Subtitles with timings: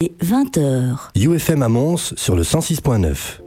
[0.00, 1.10] Et 20h.
[1.16, 3.40] UFM à Mons sur le 106.9.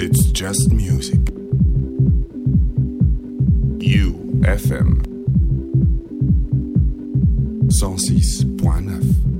[0.00, 1.20] It's just music.
[3.80, 5.00] UFM
[7.68, 9.33] 106.9.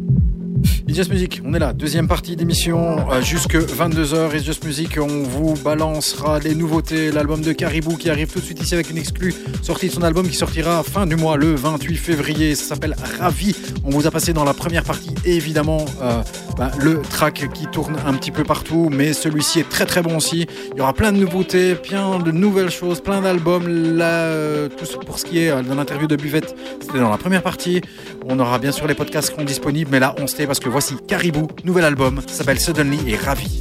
[0.87, 4.35] It's Just Music, on est là, deuxième partie d'émission, euh, jusque 22h.
[4.37, 8.45] It's Just Music, on vous balancera les nouveautés, l'album de Caribou qui arrive tout de
[8.45, 11.55] suite ici avec une exclue sortie de son album qui sortira fin du mois, le
[11.55, 12.55] 28 février.
[12.55, 13.57] Ça s'appelle Ravi.
[13.85, 16.23] On vous a passé dans la première partie, évidemment, euh,
[16.57, 20.17] bah, le track qui tourne un petit peu partout, mais celui-ci est très très bon
[20.17, 20.47] aussi.
[20.73, 23.97] Il y aura plein de nouveautés, plein de nouvelles choses, plein d'albums.
[23.97, 27.19] Là, euh, tout pour ce qui est euh, de l'interview de Buvette, c'était dans la
[27.19, 27.81] première partie.
[28.27, 30.61] On aura bien sûr les podcasts qui seront disponibles, mais là, on se tait parce
[30.61, 33.59] que voici Caribou, nouvel album, s'appelle Suddenly et Ravi.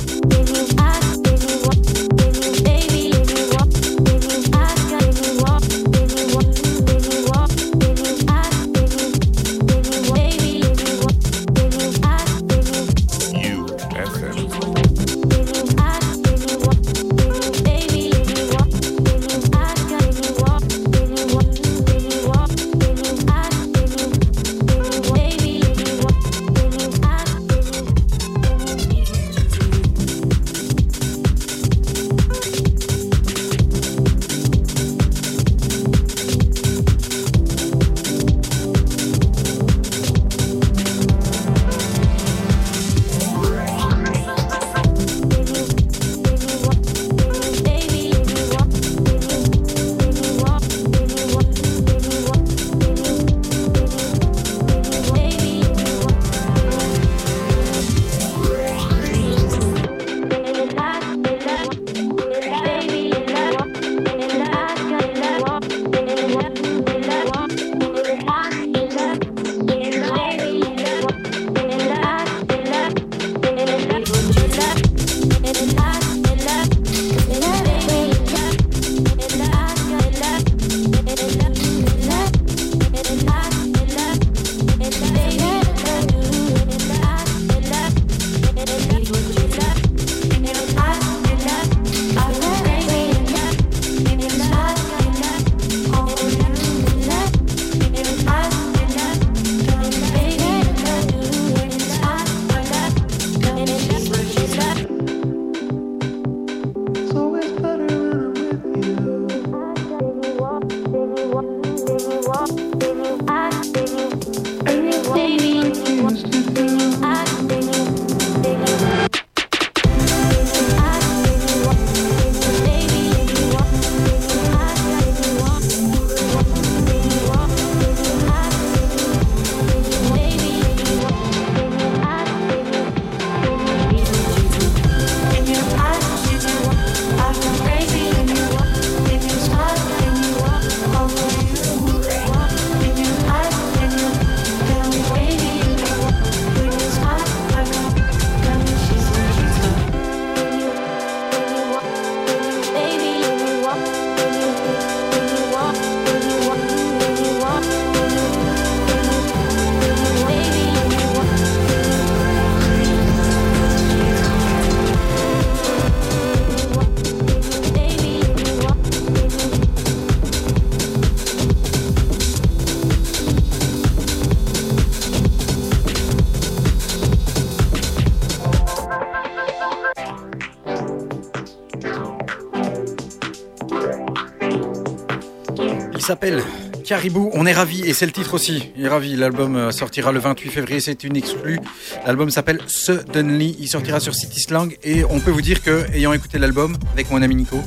[186.04, 186.44] S'appelle
[186.86, 188.72] Caribou, on est ravis et c'est le titre aussi.
[188.76, 189.16] Il est ravi.
[189.16, 191.60] L'album euh, sortira le 28 février, c'est une exclue.
[192.06, 196.14] L'album s'appelle Suddenly, il sortira sur City Slang et on peut vous dire que, ayant
[196.14, 197.58] écouté l'album avec mon ami Nico,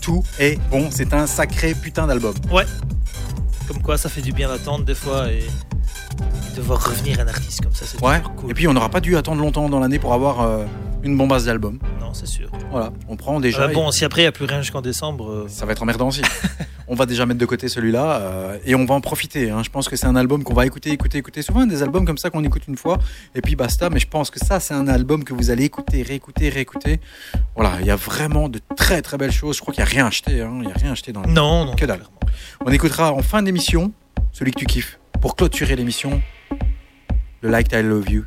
[0.00, 0.88] tout est bon.
[0.90, 2.34] C'est un sacré putain d'album.
[2.52, 2.64] Ouais.
[3.66, 5.42] Comme quoi, ça fait du bien d'attendre des fois et,
[6.56, 8.20] de voir revenir un artiste comme ça, c'est Ouais.
[8.36, 8.50] cool.
[8.50, 10.64] Et puis on n'aura pas dû attendre longtemps dans l'année pour avoir euh,
[11.02, 11.78] une bombasse d'album.
[12.00, 12.50] Non, c'est sûr.
[12.70, 13.62] Voilà, on prend déjà.
[13.62, 15.82] Euh, bon, si après il n'y a plus rien jusqu'en décembre, euh, Ça va être
[15.82, 16.22] emmerdant aussi.
[16.92, 19.48] on va déjà mettre de côté celui-là euh, et on va en profiter.
[19.50, 19.62] hein.
[19.62, 21.40] Je pense que c'est un album qu'on va écouter, écouter, écouter.
[21.40, 22.98] Souvent des albums comme ça qu'on écoute une fois
[23.36, 23.88] et puis basta.
[23.90, 27.00] Mais je pense que ça, c'est un album que vous allez écouter, réécouter, réécouter.
[27.54, 29.56] Voilà, il y a vraiment de très très belles choses.
[29.56, 30.42] Je crois qu'il n'y a rien acheté.
[30.42, 30.50] hein.
[30.62, 31.74] Il n'y a rien acheté dans le non, non.
[31.76, 32.02] Que dalle.
[32.66, 33.92] On écoutera en fin d'émission
[34.32, 36.20] celui que tu kiffes pour clôturer l'émission.
[37.42, 38.24] Le Like I Love You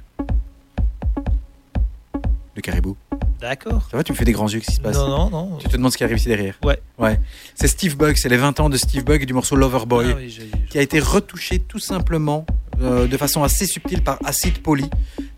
[2.56, 2.95] de Caribou.
[3.44, 3.86] D'accord.
[3.92, 5.57] Ça va, tu me fais des grands yeux, qu'est-ce qui se passe Non, non, non.
[5.57, 6.80] Tu te demandes ce qui arrive ici derrière Ouais.
[6.98, 7.19] Ouais.
[7.56, 10.16] C'est Steve Bug, c'est les 20 ans de Steve Bug et du morceau Loverboy Ah
[10.18, 12.45] oui, j'ai- qui a été retouché tout simplement
[12.81, 14.90] euh, de façon assez subtile par Acid Poly.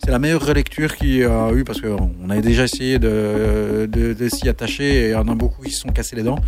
[0.03, 4.13] C'est la meilleure relecture qu'il y a eu parce qu'on avait déjà essayé de, de,
[4.13, 6.39] de s'y attacher et il y en a beaucoup qui se sont cassés les dents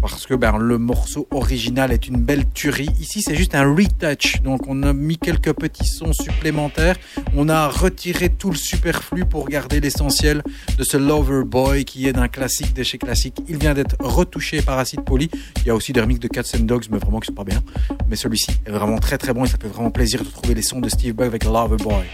[0.00, 2.90] parce que ben, le morceau original est une belle tuerie.
[3.00, 6.96] Ici, c'est juste un retouch, donc on a mis quelques petits sons supplémentaires.
[7.36, 10.42] On a retiré tout le superflu pour garder l'essentiel
[10.76, 13.36] de ce Lover Boy qui est d'un classique de chez classique.
[13.48, 15.30] Il vient d'être retouché par Acid Poly.
[15.58, 17.44] Il y a aussi des remixes de Cats and Dogs, mais vraiment qui sont pas
[17.44, 17.62] bien.
[18.08, 20.62] Mais celui-ci est vraiment très très bon et ça fait vraiment plaisir de trouver les
[20.62, 22.04] sons de Steve Bug avec Lover Boy.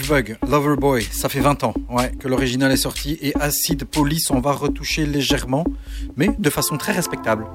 [0.00, 4.30] Steve Bug, Loverboy, ça fait 20 ans ouais, que l'original est sorti et Acid Police,
[4.30, 5.64] on va retoucher légèrement,
[6.16, 7.46] mais de façon très respectable.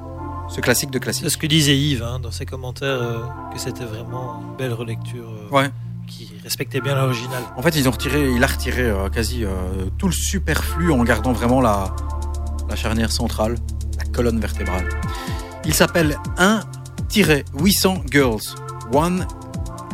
[0.47, 1.23] Ce classique de classique.
[1.23, 4.73] C'est ce que disait Yves hein, dans ses commentaires, euh, que c'était vraiment une belle
[4.73, 5.69] relecture euh, Ouais.
[6.07, 7.41] qui respectait bien l'original.
[7.57, 9.43] En fait, ils ont retiré, il a retiré euh, quasi
[9.97, 11.95] tout le superflu en gardant vraiment la,
[12.69, 13.55] la charnière centrale,
[13.97, 14.87] la colonne vertébrale.
[15.65, 18.41] Il s'appelle 1-800 Girls.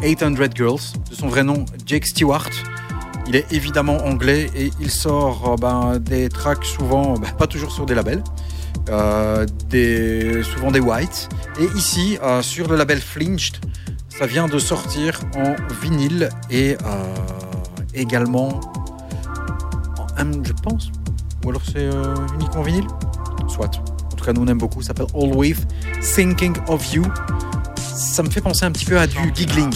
[0.01, 0.79] 1-800 Girls.
[1.09, 2.49] De son vrai nom, Jake Stewart.
[3.27, 7.71] Il est évidemment anglais et il sort euh, ben, des tracks souvent, ben, pas toujours
[7.71, 8.23] sur des labels,
[8.89, 11.29] euh, des, souvent des whites.
[11.59, 13.59] Et ici, euh, sur le label Flinched,
[14.09, 17.15] ça vient de sortir en vinyle et euh,
[17.93, 18.59] également
[20.19, 20.91] en je pense.
[21.43, 22.87] Ou alors c'est euh, uniquement vinyle
[23.47, 23.81] Soit.
[24.05, 24.81] En tout cas, nous on aime beaucoup.
[24.81, 25.55] Ça s'appelle Always
[26.15, 27.03] Thinking of You.
[28.01, 29.71] Ça me fait penser un petit peu à du giggling.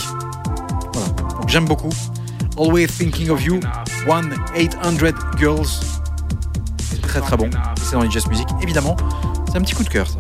[0.94, 1.08] Voilà.
[1.48, 1.92] J'aime beaucoup.
[2.58, 3.60] Always Thinking of You.
[4.08, 5.68] 1-800 Girls.
[6.90, 7.52] C'est très très bon.
[7.84, 8.48] C'est dans les jazz music.
[8.64, 8.98] Évidemment,
[9.48, 10.18] c'est un petit coup de cœur ça.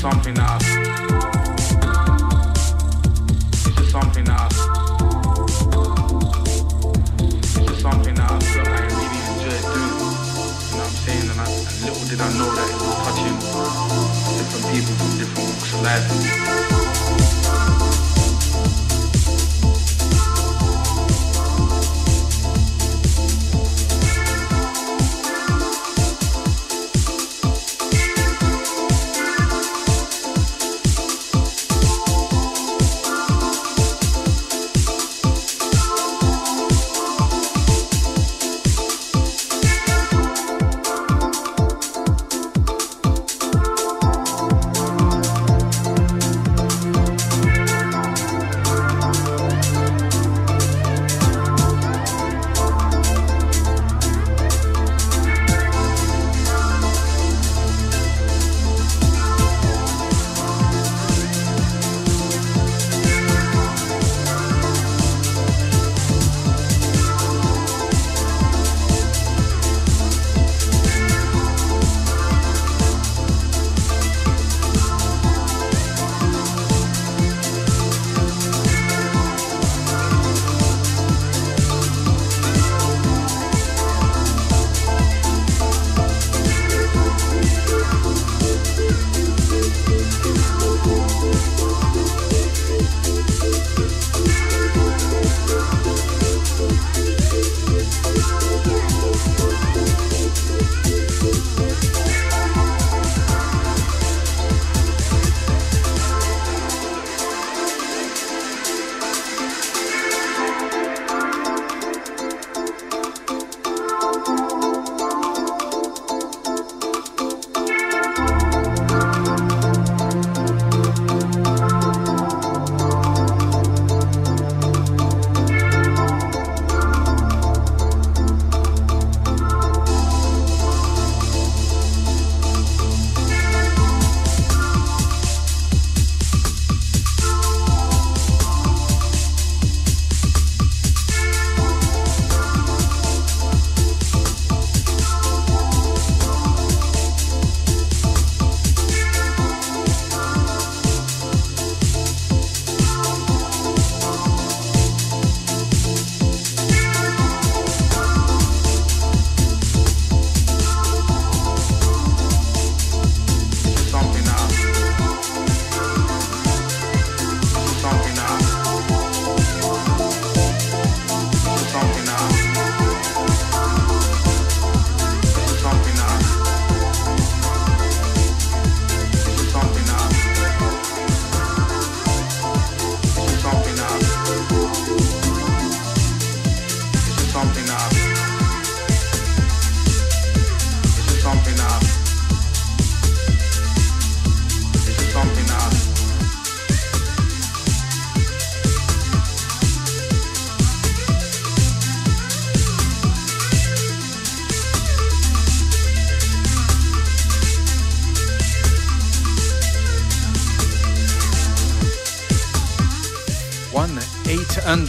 [0.00, 0.57] Something else.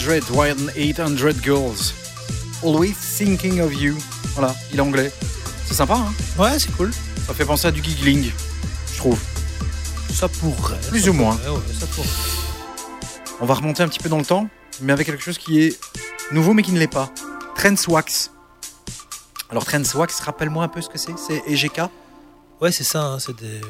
[0.10, 1.94] 800, one 800 girls.
[2.63, 3.96] Always thinking of you.
[4.36, 5.12] Voilà, il est anglais.
[5.66, 6.92] C'est sympa, hein Ouais, c'est cool.
[7.28, 8.32] Ça fait penser à du giggling.
[8.98, 9.20] trouve.
[10.13, 10.80] Ça pourrait.
[10.89, 11.36] Plus ça ou moins.
[11.36, 12.08] pourrait, ouais, ça pourrait.
[13.39, 14.50] On va remonter un petit peu dans le temps,
[14.82, 15.80] mais avec quelque chose qui est
[16.32, 17.10] nouveau mais qui ne l'est pas.
[17.56, 18.32] Trends Wax.
[19.50, 21.13] Alors Trends Wax, rappelle-moi un peu ce que c'est.
[21.18, 21.82] C'est EGK.
[22.62, 23.04] Ouais, c'est ça.
[23.04, 23.62] hein, c'est des-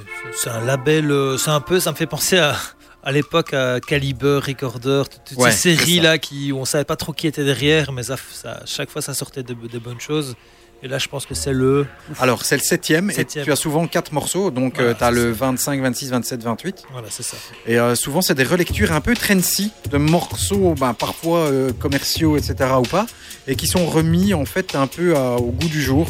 [0.42, 1.12] c'est un label.
[1.12, 1.80] euh, C'est un peu.
[1.80, 2.56] Ça me fait penser à.
[3.04, 6.04] À l'époque, à Caliber, Recorder, toutes, Ouais, ces c'est séries ça.
[6.04, 9.02] là qui, où on savait pas trop qui était derrière, mais ça, ça- chaque fois
[9.02, 10.36] ça sortait de, de bonnes choses.
[10.82, 11.86] Et là, je pense que c'est le.
[12.22, 13.42] Alors c'est le septième, Septième.
[13.42, 16.44] et tu as souvent quatre morceaux, donc Voilà, tu as c'est le 25, 26, 27,
[16.44, 16.84] 28.
[16.94, 17.36] Voilà, c'est ça.
[17.66, 22.38] Et euh, souvent c'est des relectures un peu trendy de morceaux, ben, parfois euh, commerciaux,
[22.38, 22.56] etc.
[22.80, 23.08] ou pas,
[23.48, 26.08] et qui sont remis en fait un peu à- au goût du jour.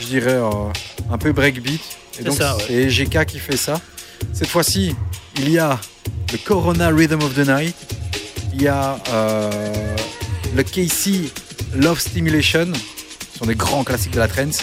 [0.00, 0.50] Je dirais euh,
[1.10, 1.74] un peu breakbeat.
[1.80, 1.80] Et
[2.18, 2.64] C'est donc ça, ouais.
[2.66, 3.78] c'est EGK qui fait ça.
[4.32, 4.96] Cette fois-ci,
[5.36, 5.78] il y a
[6.32, 7.76] le Corona Rhythm of the Night,
[8.54, 9.96] il y a euh,
[10.54, 11.30] le Casey
[11.74, 12.68] Love Stimulation,
[13.32, 14.58] ce sont des grands classiques de la trance,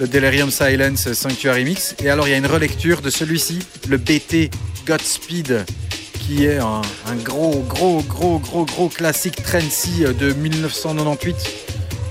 [0.00, 3.96] le Delirium Silence Sanctuary Mix, et alors il y a une relecture de celui-ci, le
[3.96, 4.50] BT
[4.86, 5.64] Godspeed,
[6.20, 6.82] qui est un,
[7.22, 11.36] gros, gros, gros, gros, gros classique Trancy de 1998.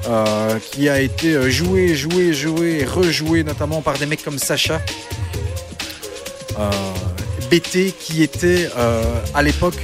[0.08, 4.82] euh, qui a été joué, joué, joué, rejoué notamment par des mecs comme Sacha.
[6.60, 6.70] Euh,
[7.54, 9.04] BT qui était euh,
[9.36, 9.78] à l'époque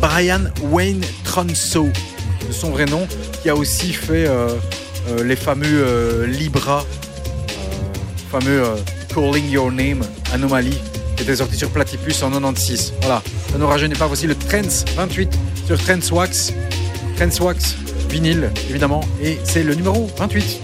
[0.00, 0.40] Brian
[0.72, 1.86] Wayne Tronso,
[2.48, 3.06] de son vrai nom,
[3.40, 4.48] qui a aussi fait euh,
[5.08, 6.84] euh, les fameux Libra,
[8.32, 8.64] fameux
[9.14, 10.00] Calling Your Name,
[10.32, 10.76] Anomaly,
[11.16, 12.94] qui était sorti sur Platypus en 96.
[13.02, 14.08] Voilà, ça ne rajeunit pas.
[14.08, 16.52] Voici le Trends 28 sur Trends Wax.
[17.16, 17.76] Trends Wax,
[18.08, 20.60] vinyle évidemment, et c'est le numéro 28.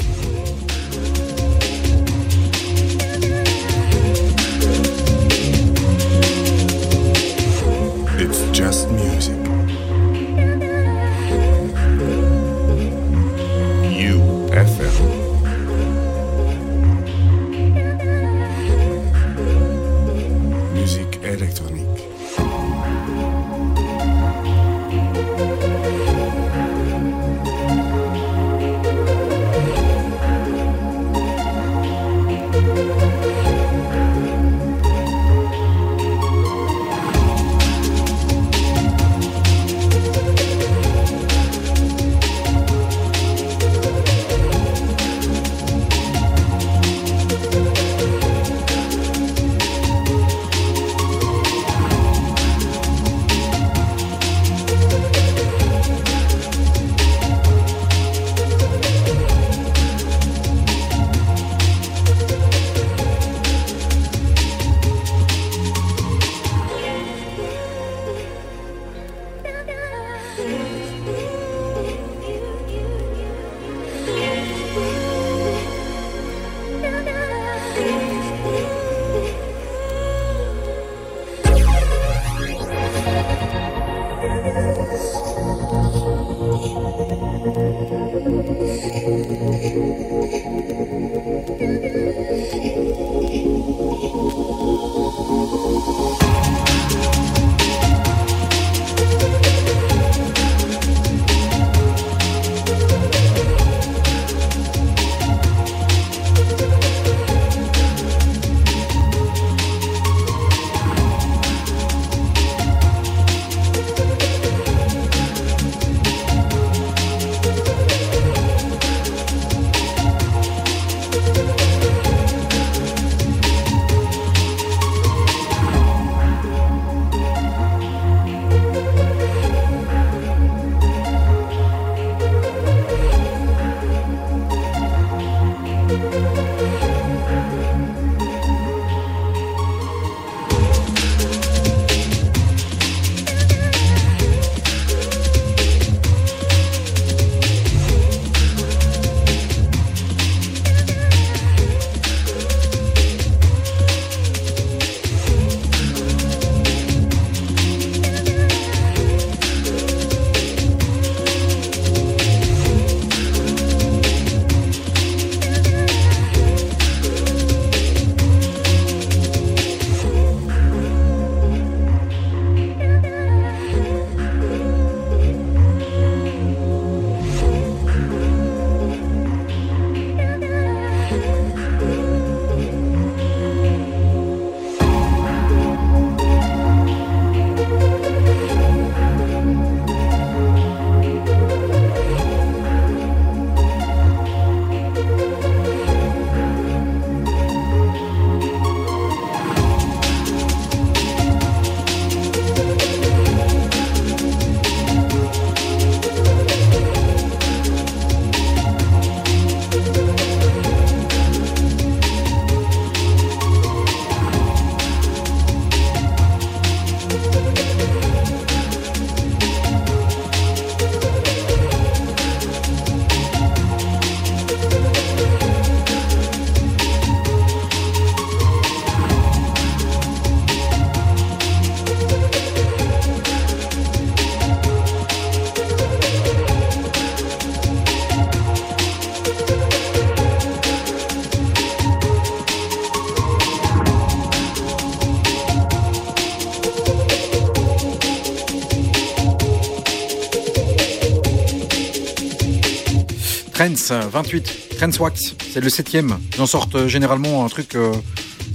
[253.90, 254.76] Euh, 28.
[254.78, 256.18] Trends Wax, c'est le septième.
[256.34, 257.92] Ils en sortent euh, généralement un truc euh,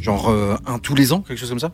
[0.02, 1.72] genre euh, un tous les ans, quelque chose comme ça.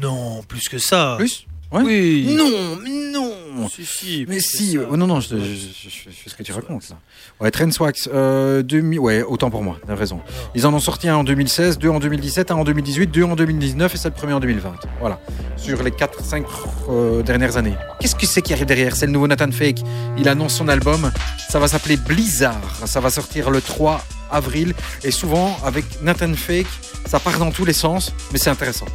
[0.00, 1.16] Non, plus que ça.
[1.18, 1.82] Plus Ouais.
[1.84, 2.26] Oui.
[2.36, 3.68] Non, mais non.
[3.70, 6.52] Si, si, Mais si, euh, non, non, je, je- je- je fais ce que tu
[6.52, 6.98] racontes là.
[7.42, 10.20] Ouais, Trends Wax, euh, 2000, ouais, autant pour moi, t'as raison.
[10.54, 13.34] Ils en ont sorti un en 2016, deux en 2017, un en 2018, deux en
[13.34, 14.72] 2019 et c'est le premier en 2020.
[15.00, 15.18] Voilà,
[15.56, 17.74] sur les 4-5 dernières années.
[17.98, 19.80] Qu'est-ce que c'est qui arrive derrière C'est le nouveau Nathan Fake?
[20.18, 21.10] Il annonce son album,
[21.50, 22.60] ça va s'appeler Blizzard.
[22.84, 26.68] Ça va sortir le 3 avril et souvent avec Nathan Fake,
[27.06, 28.86] ça part dans tous les sens, mais c'est intéressant.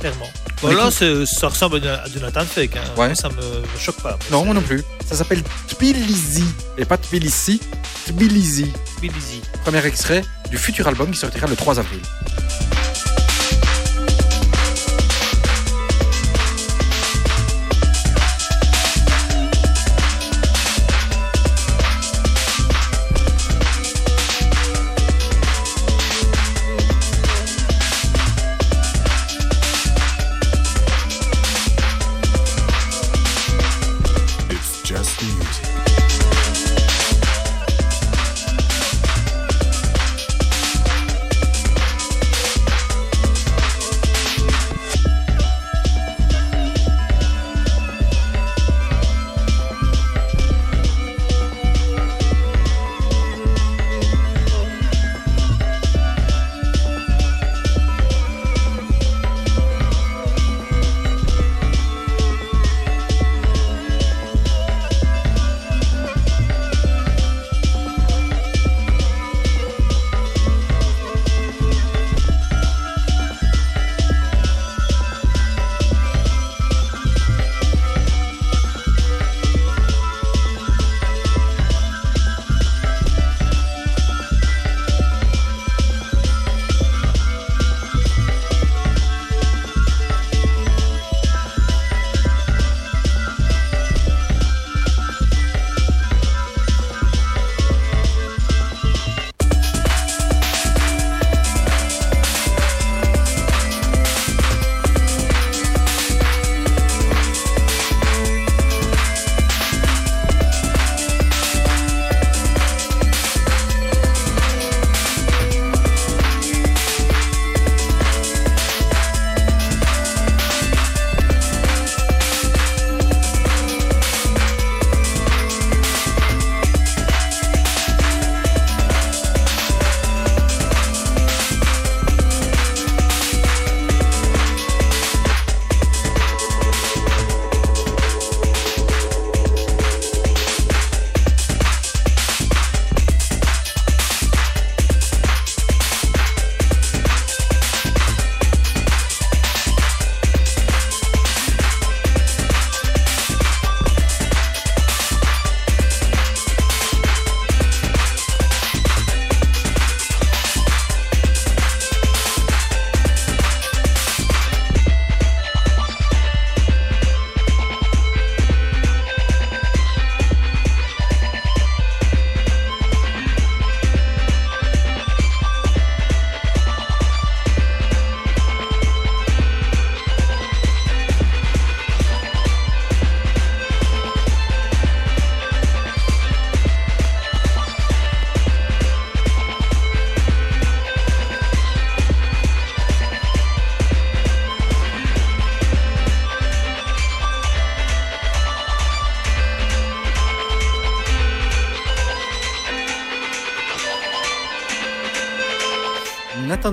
[0.00, 0.24] Clairement.
[0.62, 0.94] On Voilà, écoute.
[0.98, 2.76] c'est- ça ressemble à du Nathan Fake.
[2.76, 2.98] Hein.
[3.00, 3.14] Ouais.
[3.14, 4.18] Ça me, me choque pas.
[4.30, 4.82] Non, moi non plus.
[5.10, 6.44] Ça s'appelle Tbilisi
[6.78, 7.60] et pas Tbilisi,
[8.06, 8.72] Tbilisi.
[8.96, 9.40] Tbilisi.
[9.64, 11.98] Premier extrait du futur album qui sortira le 3 avril.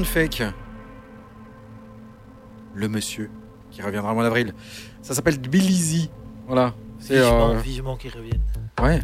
[0.08, 0.44] Fake.
[2.74, 3.30] Le monsieur
[3.72, 4.54] qui reviendra au mois d'avril.
[5.02, 6.10] Ça s'appelle Tbilisi.
[6.48, 6.74] Voilà.
[7.00, 8.42] C'est Vivement, euh, vivement qu'ils reviennent.
[8.82, 9.02] ouais,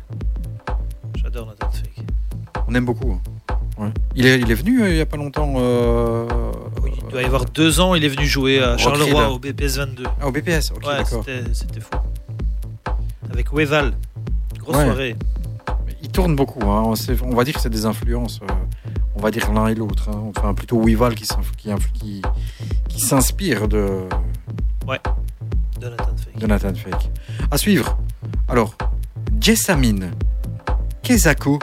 [1.16, 2.06] J'adore Nathan Fake.
[2.68, 3.12] on aime beaucoup.
[3.12, 3.22] hein.
[3.78, 3.90] Ouais.
[4.16, 6.28] Il, est, il est venu euh, il y a pas longtemps euh,
[6.82, 8.78] Oui, il doit y avoir deux ans, il est venu jouer à.
[8.78, 10.04] Charleroi au BPS 22.
[10.22, 10.72] ah, au BPS.
[10.72, 11.26] Ok, ouais, d'accord.
[11.54, 11.90] c'était fou.
[13.32, 13.94] Avec Weval.
[14.60, 14.86] Grosse Ouais.
[14.86, 15.16] soirée.
[16.02, 16.64] Il tourne beaucoup.
[16.70, 16.94] hein.
[17.24, 18.40] On va dire que c'est des influences.
[19.24, 20.10] On va dire l'un et l'autre.
[20.10, 20.32] hein.
[20.36, 21.26] Enfin, plutôt Weval qui,
[22.98, 24.02] s'inspire de,
[25.80, 26.38] de Nathan Fake.
[26.40, 27.10] de Nathan Fake.
[27.50, 27.98] À suivre.
[28.50, 28.76] Alors,
[29.40, 30.12] Jessamine
[31.04, 31.58] Kezako.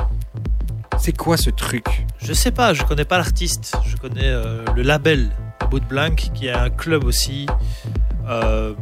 [0.99, 2.07] C'est quoi ce truc?
[2.23, 3.77] Je sais pas, je connais pas l'artiste.
[3.87, 5.29] Je connais euh, le label
[5.71, 7.45] Boot Blank, qui est un club aussi
[8.27, 8.73] euh,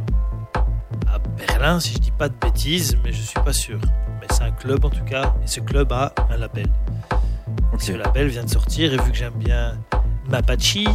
[1.05, 3.77] à Berlin, si je dis pas de bêtises, mais je suis pas sûr.
[4.21, 6.67] Mais c'est un club en tout cas, et ce club a un label.
[7.79, 9.77] Ce label vient de sortir, et vu que j'aime bien
[10.29, 10.87] Mapachi,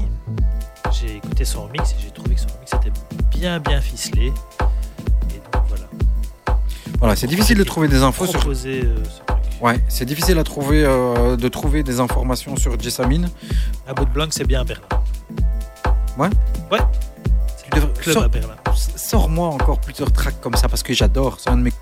[0.93, 2.93] j'ai écouté son remix et j'ai trouvé que son remix était
[3.37, 4.27] bien bien ficelé.
[4.27, 5.85] Et donc voilà.
[7.01, 8.39] Voilà, c'est difficile de trouver des infos sur.
[8.41, 9.65] Proposer, euh, ce.
[9.65, 13.29] Ouais, c'est difficile à trouver, euh, de trouver des informations sur Jessamine.
[13.89, 14.87] À bout de blanc, c'est bien à Berlin.
[16.19, 16.29] Ouais
[16.71, 16.79] Ouais.
[17.65, 18.55] Tu devrais- Club à Berlin.
[18.77, 21.39] Sors-moi encore plusieurs tracks comme ça parce que j'adore.
[21.41, 21.73] C'est un, de mes-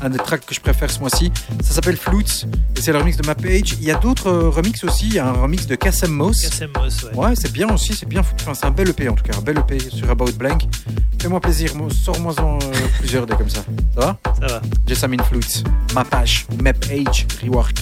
[0.00, 1.32] un des tracks que je préfère ce mois-ci.
[1.62, 3.72] Ça s'appelle Flutes et c'est le remix de ma page.
[3.80, 5.06] Il y a d'autres euh, remixes aussi.
[5.08, 6.36] Il y a un remix de Kassem Moss.
[6.48, 7.16] KSMOS, ouais.
[7.16, 8.42] Ouais, c'est bien aussi, c'est bien foutu.
[8.44, 10.62] Enfin, c'est un bel EP en tout cas, un bel EP sur About Blank.
[11.20, 13.60] Fais-moi plaisir, moi, sors-moi-en euh, plusieurs des comme ça.
[13.94, 14.18] Ça va?
[14.40, 14.62] Ça va.
[14.86, 17.76] Jessamine Flutes, Mapache, Map Age, Rework.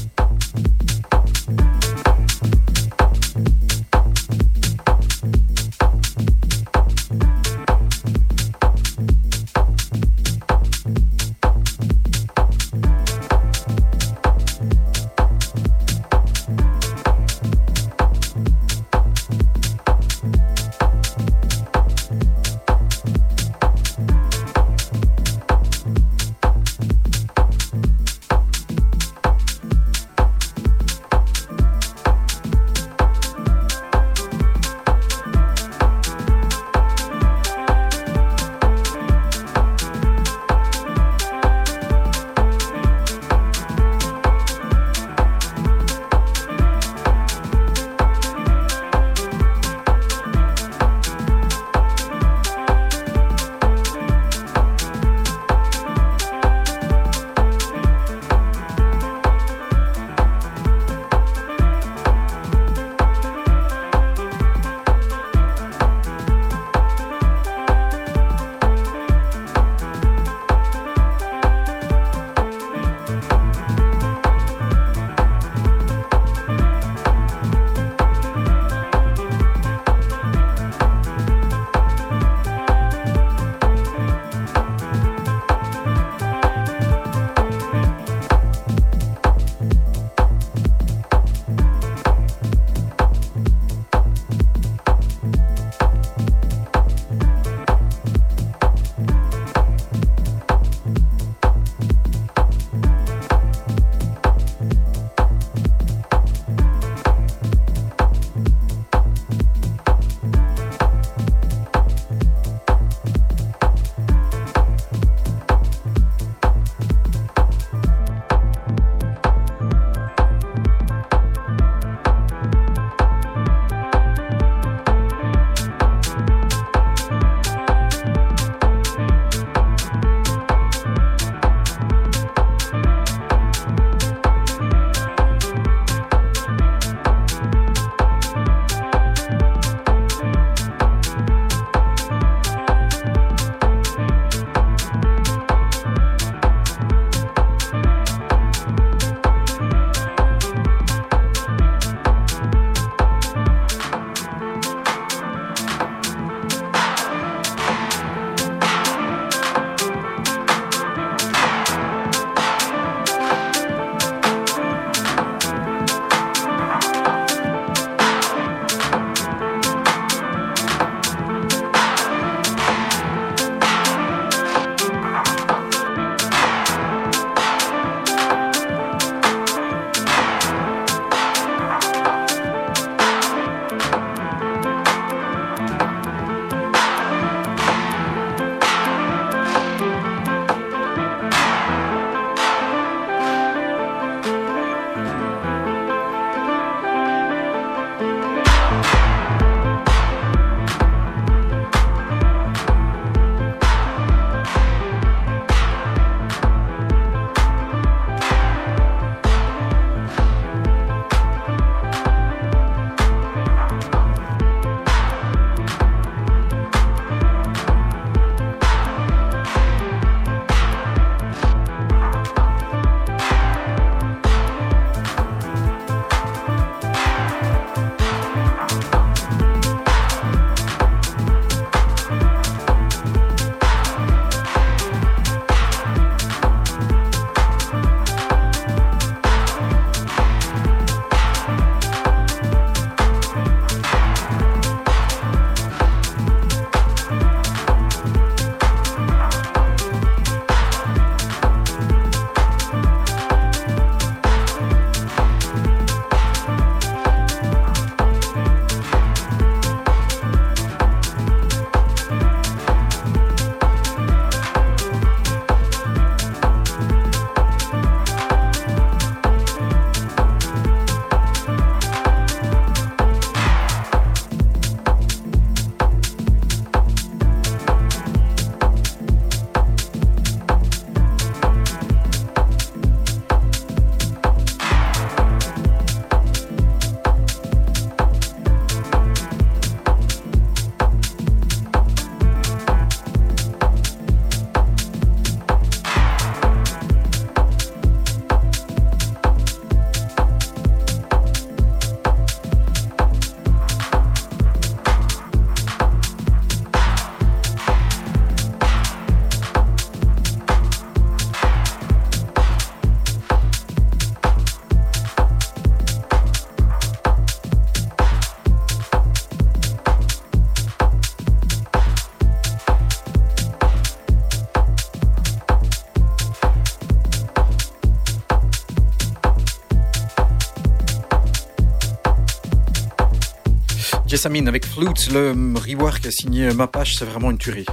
[334.20, 335.30] Jessamine avec Flutes, le
[335.66, 337.64] rework signé Mapache, c'est vraiment une tuerie.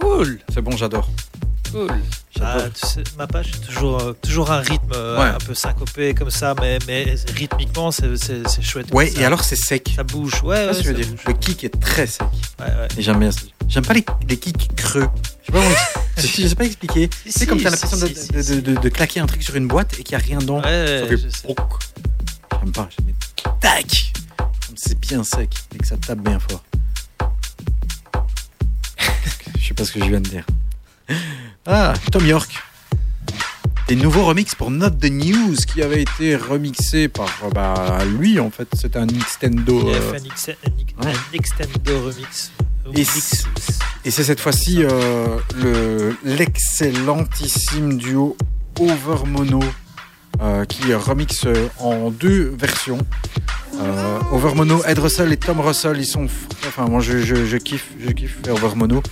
[0.00, 1.06] Cool, C'est bon, j'adore.
[1.70, 1.90] cool.
[2.40, 5.26] Ah, tu sais, ma page, c'est toujours, euh, toujours un rythme euh, Ouais.
[5.28, 8.16] un peu syncopé comme ça, mais, mais rythmiquement, c'est
[8.62, 8.86] chouette.
[8.94, 9.92] Ouais, ça, et alors c'est sec.
[9.94, 11.04] Ça bouge, ouais, ça bouge.
[11.26, 12.22] Le kick est très sec.
[12.58, 12.88] Ouais, ouais.
[12.96, 13.40] Et j'aime bien ça.
[13.68, 15.08] J'aime pas les, les kicks creux.
[15.42, 15.74] Je sais pas, comment-
[16.16, 17.10] je je sais pas expliquer.
[17.26, 19.20] Si, C'est comme si, t'as l'impression si, de, si, de, si, de- de- de claquer
[19.20, 20.62] un truc sur une boîte et qu'il n'y a rien dedans.
[20.64, 21.52] J'aime
[22.72, 22.88] pas.
[23.60, 24.09] Tac
[24.76, 26.62] C'est bien sec et que ça tape bien fort.
[29.58, 30.46] je sais pas ce que je viens de dire.
[31.66, 32.50] Ah, Tom York.
[33.88, 38.50] Des nouveaux remixes pour Not the News qui avait été remixé par bah, lui en
[38.50, 38.68] fait.
[38.74, 39.88] C'est un Nintendo.
[39.88, 40.12] Euh,
[40.98, 41.12] un, ouais.
[41.32, 42.52] extendo remix.
[44.04, 48.36] Et c'est cette fois-ci euh, le l'excellentissime duo
[48.78, 49.60] Over Mono
[50.42, 51.46] euh, qui remixe
[51.78, 52.98] en deux versions.
[53.80, 56.26] Euh, Over Mono, Ed Russell et Tom Russell, ils sont.
[56.66, 59.02] Enfin, moi je, je, je kiffe, je kiffe Over Mono,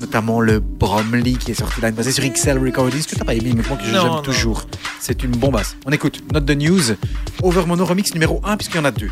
[0.00, 3.52] notamment le Bromley qui est sorti l'année passée sur XL Recordings que t'as pas aimé,
[3.56, 4.64] mais moi que j'aime toujours.
[5.00, 5.76] C'est une bombasse.
[5.86, 6.96] On écoute Not the News,
[7.42, 9.10] Over Mono remix numéro 1 puisqu'il y en a deux.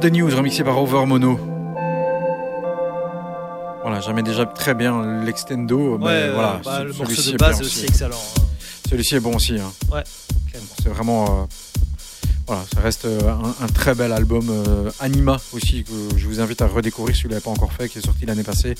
[0.00, 1.38] The News remixé par Over Mono.
[3.82, 5.98] Voilà, j'aimais déjà très bien l'extendo.
[5.98, 8.16] mais Ouais, voilà, bah, ce- le celui-ci morceau de est base bien est aussi excellent.
[8.38, 8.42] hein.
[8.88, 9.54] Celui-ci est bon aussi.
[9.58, 9.72] hein.
[10.50, 10.68] Clairement.
[10.82, 11.42] C'est vraiment.
[11.42, 11.44] euh,
[12.46, 14.46] voilà, ça reste euh, un, un très bel album.
[14.50, 17.72] euh, Anima aussi, que je vous invite à redécouvrir si vous ne l'avez pas encore
[17.72, 18.74] fait, qui est sorti l'année passée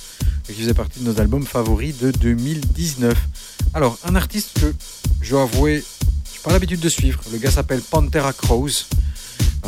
[0.49, 3.15] et qui faisait partie de nos albums favoris de 2019.
[3.75, 4.75] Alors, un artiste que
[5.23, 7.21] je dois avouer, je n'ai pas l'habitude de suivre.
[7.33, 8.69] Le gars s'appelle Pantera Crows.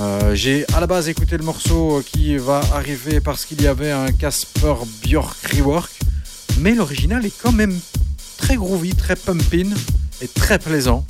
[0.03, 3.93] Euh, J'ai à la base écouté le morceau qui va arriver parce qu'il y avait
[3.93, 4.75] un Casper
[5.05, 5.91] Björk rework,
[6.59, 7.79] mais l'original est quand même
[8.37, 9.71] très groovy, très pumpin
[10.21, 11.07] et très plaisant.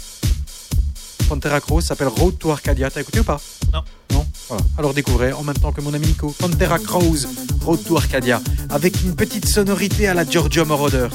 [1.29, 2.91] Pantera Crows s'appelle Road to Arcadia.
[2.91, 3.41] T'as écouté ou pas?
[3.73, 3.83] Non.
[4.13, 4.27] Non?
[4.49, 4.63] Voilà.
[4.77, 6.35] Alors découvrez en même temps que mon ami Nico.
[6.39, 7.27] Pantera Crows,
[7.63, 8.43] Road to Arcadia.
[8.69, 11.09] Avec une petite sonorité à la Giorgio Moroder.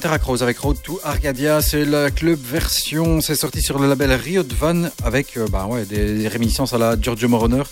[0.00, 4.10] Pantera Crows avec Road to Arcadia, c'est la club version, c'est sorti sur le label
[4.12, 7.64] Riot Van avec euh, bah ouais, des, des réminiscences à la Giorgio Moroner,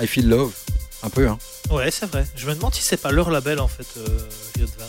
[0.00, 0.52] I Feel Love,
[1.02, 1.38] un peu hein.
[1.72, 2.24] Ouais, c'est vrai.
[2.36, 4.06] Je me demande si c'est pas leur label en fait, euh,
[4.54, 4.84] Riot Van.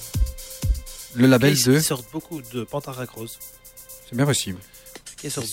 [1.16, 3.40] Le label 2, ils sortent beaucoup de Pantara Cross.
[4.08, 4.60] c'est bien possible.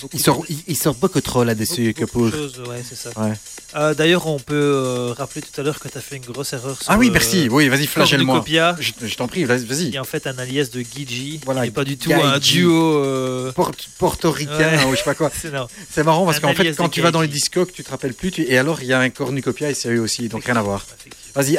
[0.02, 3.10] Beaucoup Il sort, de- il, il sort beaucoup trop là-dessus, beaucoup choses, ouais, c'est ça.
[3.16, 3.32] Ouais.
[3.76, 6.52] Euh, D'ailleurs, on peut euh, rappeler tout à l'heure que tu as fait une grosse
[6.52, 6.76] erreur.
[6.82, 8.36] Sur Ah oui, le merci, oui, vas-y, flagelle-moi.
[8.36, 9.90] Cornucopia, Je, je t'en prie, vas-y.
[9.90, 11.40] qui est en fait un alias de Gigi.
[11.44, 12.96] Voilà, et pas du tout un duo.
[13.04, 14.84] euh, Port- portoricain Ouais.
[14.86, 15.30] ou je sais pas quoi.
[15.90, 18.32] c'est marrant parce qu'en fait, quand tu vas dans les discogs, tu te rappelles plus.
[18.32, 20.62] tu- Et alors, il y a un cornucopia et c'est eux aussi, donc rien à
[20.62, 20.84] voir.
[20.88, 21.19] Effectivement.
[21.34, 21.56] Vas-y,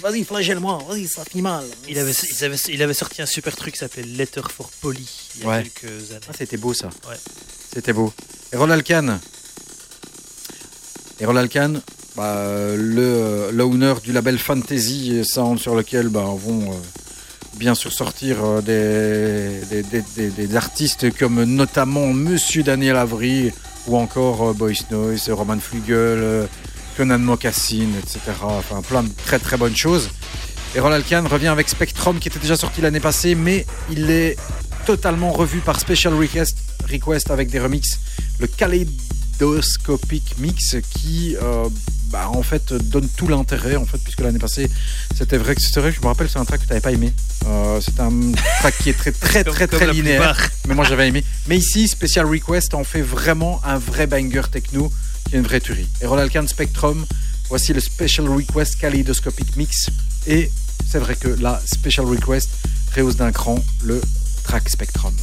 [0.00, 1.64] vas-y, flagelle-moi, vas-y, ça finit mal.
[1.88, 5.06] Il avait, il, avait, il avait sorti un super truc qui s'appelait Letter for Polly
[5.36, 5.62] il y a Ouais.
[5.62, 6.20] quelques années.
[6.28, 6.88] Ah, c'était beau ça.
[7.08, 7.16] Ouais.
[7.72, 8.12] C'était beau.
[8.52, 9.18] Errol Alkan.
[11.20, 11.74] Errol Alkan,
[12.16, 16.76] bah, le l'owner du label Fantasy Sound sur lequel bah, vont euh,
[17.56, 23.52] bien sûr sortir euh, des, des, des- des- artistes comme notamment Monsieur Daniel Avery
[23.86, 26.46] ou encore euh, Boys Noise, Roman Flugel, euh,
[26.96, 28.20] Conan Mocassin, etc.
[28.42, 30.10] Enfin, plein de très très bonnes choses.
[30.74, 34.36] Errol Alkan revient avec Spectrum qui était déjà sorti l'année passée, mais il est
[34.86, 36.56] totalement revu par Special Request,
[36.90, 38.00] Request avec des remixes.
[38.40, 41.68] Le Kaleidoscopic Mix qui, euh,
[42.10, 44.68] bah, en fait, donne tout l'intérêt, en fait, puisque l'année passée,
[45.16, 46.92] c'était vrai que c'est vrai, je me rappelle, c'est un track que tu n'avais pas
[46.92, 47.12] aimé.
[47.46, 48.10] Euh, c'est un
[48.60, 50.36] track qui est très, très, très, très linéaire.
[50.68, 51.24] Mais moi, j'avais aimé.
[51.46, 54.92] Mais ici, Special Request en fait vraiment un vrai banger techno
[55.28, 55.88] qui est une vraie tuerie.
[56.00, 57.04] Et Alkan Spectrum,
[57.48, 59.90] voici le Special Request Kaleidoscopic Mix.
[60.26, 60.50] Et
[60.88, 62.50] c'est vrai que la Special Request
[62.94, 64.00] rehausse d'un cran le
[64.44, 65.14] track Spectrum.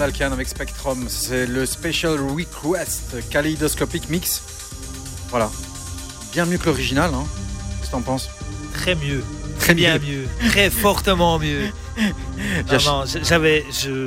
[0.00, 1.06] Alkan avec Spectrum.
[1.08, 4.42] C'est le Special Request Kaleidoscopic Mix.
[5.28, 5.50] Voilà.
[6.32, 7.24] Bien mieux que l'original, hein.
[7.78, 8.28] Qu'est-ce que t'en penses?
[8.72, 9.22] Très mieux.
[9.58, 10.26] Très Bien mieux.
[10.48, 11.66] Très fortement mieux.
[12.78, 13.64] J- j'avais,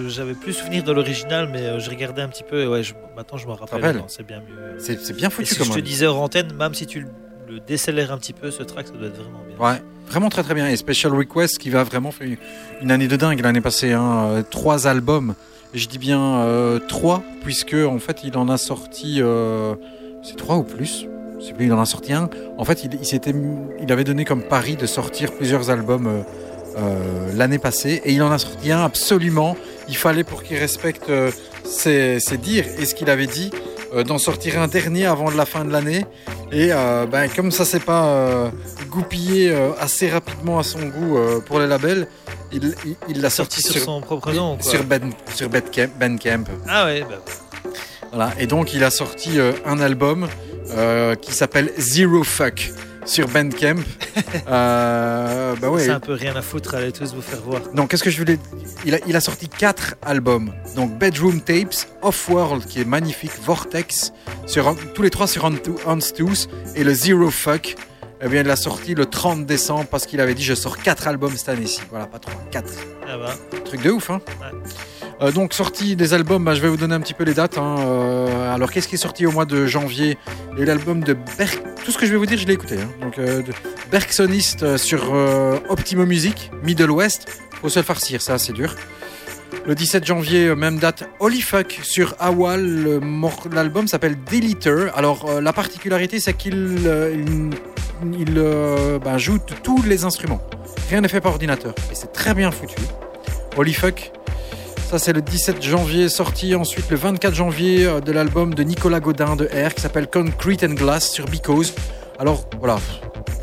[0.08, 2.94] j'avais plus souvenir de l'original, mais euh, je regardais un petit peu et ouais, je-
[3.16, 4.04] maintenant je me rappelle.
[4.08, 4.80] C'est bien mieux.
[4.80, 7.08] C'est bien Et foutu si comme je te disais hors antenne, même si tu le,
[7.48, 9.58] le décélères un petit peu, ce track, ça doit être vraiment bien.
[9.74, 10.68] Ouais, vraiment très très bien.
[10.68, 12.38] Et Special Request qui va vraiment faire une-
[12.82, 13.92] une année de dingue l'année passée.
[13.94, 14.26] Hein.
[14.32, 15.36] Euh, Trois albums.
[15.74, 19.22] Je dis bien euh, trois, puisque en fait il en a sorti.
[19.22, 19.76] euh,
[20.22, 21.08] c'est trois ou plus
[21.60, 22.30] il en a sorti un.
[22.58, 22.92] En fait, il,
[23.82, 26.24] il avait donné comme pari de sortir plusieurs albums
[26.78, 28.02] euh, l'année passée.
[28.06, 29.58] Et il en a sorti un absolument.
[29.90, 31.12] Il fallait pour qu'il respecte
[31.66, 33.52] ses dires et ce qu'il avait dit.
[33.94, 36.06] Euh, d'en sortir un dernier avant la fin de l'année
[36.52, 38.50] et euh, ben, comme ça s'est pas euh,
[38.90, 42.08] goupillé assez rapidement à son goût pour les labels,
[42.52, 44.72] il il- il l'a sorti, Sorti sur, son propre nom, quoi.
[44.72, 46.44] sur Ben sur Bandcamp, Bandcamp.
[46.68, 47.20] Ah ouais, bah,
[48.12, 48.32] Voilà.
[48.40, 50.28] Et donc il a sorti un album
[51.22, 52.72] qui s'appelle Zero Fuck
[53.06, 53.76] sur Bandcamp.
[54.48, 55.84] euh, bah ouais.
[55.84, 57.62] c'est un peu rien à foutre, allez tous vous faire voir.
[57.74, 58.38] Non, qu'est-ce que je voulais
[58.86, 60.54] il a, il a sorti quatre albums.
[60.76, 64.14] Donc Bedroom Tapes, Off-World qui est magnifique, Vortex,
[64.46, 67.76] sur, tous les trois sur Tooth et le Zero Fuck.
[68.26, 71.10] Eh bien, il l'a sorti le 30 décembre parce qu'il avait dit je sors quatre
[71.10, 71.82] albums cette année-ci.
[71.90, 72.72] Voilà, pas trois, quatre.
[73.06, 73.36] Ah bah,
[73.66, 74.58] Truc de ouf, hein Ouais.
[75.22, 77.58] Euh, donc sortie des albums, bah, je vais vous donner un petit peu les dates.
[77.58, 77.76] hein.
[77.80, 80.18] Euh, alors qu'est-ce qui est sorti au mois de janvier?
[80.58, 82.80] Et l'album de Berk, tout ce que je vais vous dire, je l'ai écouté.
[82.80, 82.90] hein.
[83.02, 83.52] Donc euh, de
[83.92, 87.28] Bergsonist euh, sur euh, Optimo Music, Middle West.
[87.62, 88.76] Faut se le farcir, ça c'est dur.
[89.66, 93.00] Le 17 janvier, euh, même date, Holy Fuck sur Awal.
[93.52, 94.88] L'album s'appelle Deleter.
[94.96, 96.80] Alors la particularité, c'est qu'il
[98.18, 98.42] il,
[99.04, 100.42] bah, joue tous les instruments.
[100.90, 101.74] Rien n'est fait par ordinateur.
[101.92, 102.76] Et c'est très bien foutu.
[103.58, 104.12] Holy Fuck.
[104.94, 109.00] Ça, c'est le 17 janvier, sorti ensuite le 24 janvier euh, de l'album de Nicolas
[109.00, 111.74] Godin de R qui s'appelle Concrete and Glass sur Because.
[112.20, 112.78] Alors, voilà,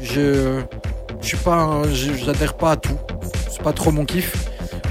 [0.00, 0.60] je
[1.20, 2.96] je suis pas, j'adhère pas à tout.
[3.50, 4.32] C'est pas trop mon kiff.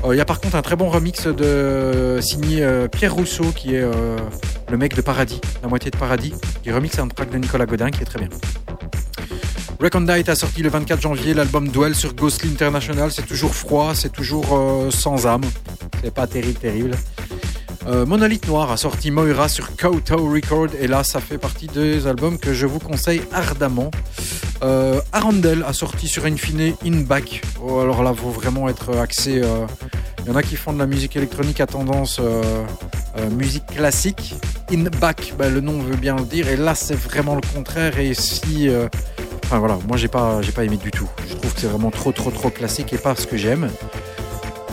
[0.04, 3.54] Euh, Il y a par contre un très bon remix de signé euh, Pierre Rousseau
[3.56, 3.86] qui est
[4.70, 7.90] le mec de Paradis, la moitié de Paradis, qui remixe un track de Nicolas Godin
[7.90, 8.28] qui est très bien.
[9.80, 13.12] Recondite a sorti le 24 janvier l'album Duel sur Ghostly International.
[13.12, 15.44] C'est toujours froid, c'est toujours euh, sans âme.
[16.04, 16.98] C'est pas terrible, terrible.
[17.88, 22.08] Euh, Monolith Noir a sorti Moira sur Kowtow Record et là ça fait partie des
[22.08, 23.90] albums que je vous conseille ardemment.
[24.64, 27.42] Euh, Arundel a sorti sur Infine In Back.
[27.64, 29.40] Oh, alors là, faut vraiment être axé.
[29.42, 29.66] euh,
[30.26, 32.44] Il y en a qui font de la musique électronique à tendance euh,
[33.18, 34.36] euh, musique classique.
[34.74, 36.50] In Back, ben, le nom veut bien le dire.
[36.50, 37.98] Et là, c'est vraiment le contraire.
[38.00, 38.68] Et si.
[39.50, 41.10] Enfin voilà, moi j'ai pas, pas aimé du tout.
[41.28, 43.68] Je trouve que c'est vraiment trop, trop, trop classique et pas ce que j'aime.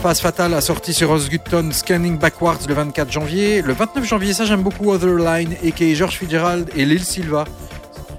[0.03, 3.63] Phase Fatale a sorti sur Osgutton Scanning Backwards le 24 janvier.
[3.63, 5.93] Le 29 janvier, ça j'aime beaucoup Other Line, a.k.a.
[5.95, 7.45] George Fitzgerald et Lil Silva.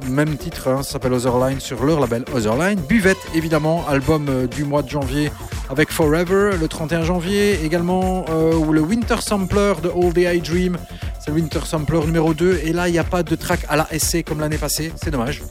[0.08, 2.80] Même titre, hein, ça s'appelle Other Line sur leur label Other Line.
[2.80, 5.30] Buvette, évidemment, album euh, du mois de janvier
[5.70, 6.56] avec Forever.
[6.60, 10.76] Le 31 janvier, également euh, ou le Winter Sampler de All the I Dream.
[11.20, 12.62] C'est le Winter Sampler numéro 2.
[12.64, 14.92] Et là, il n'y a pas de track à la essai comme l'année passée.
[15.00, 15.44] C'est dommage.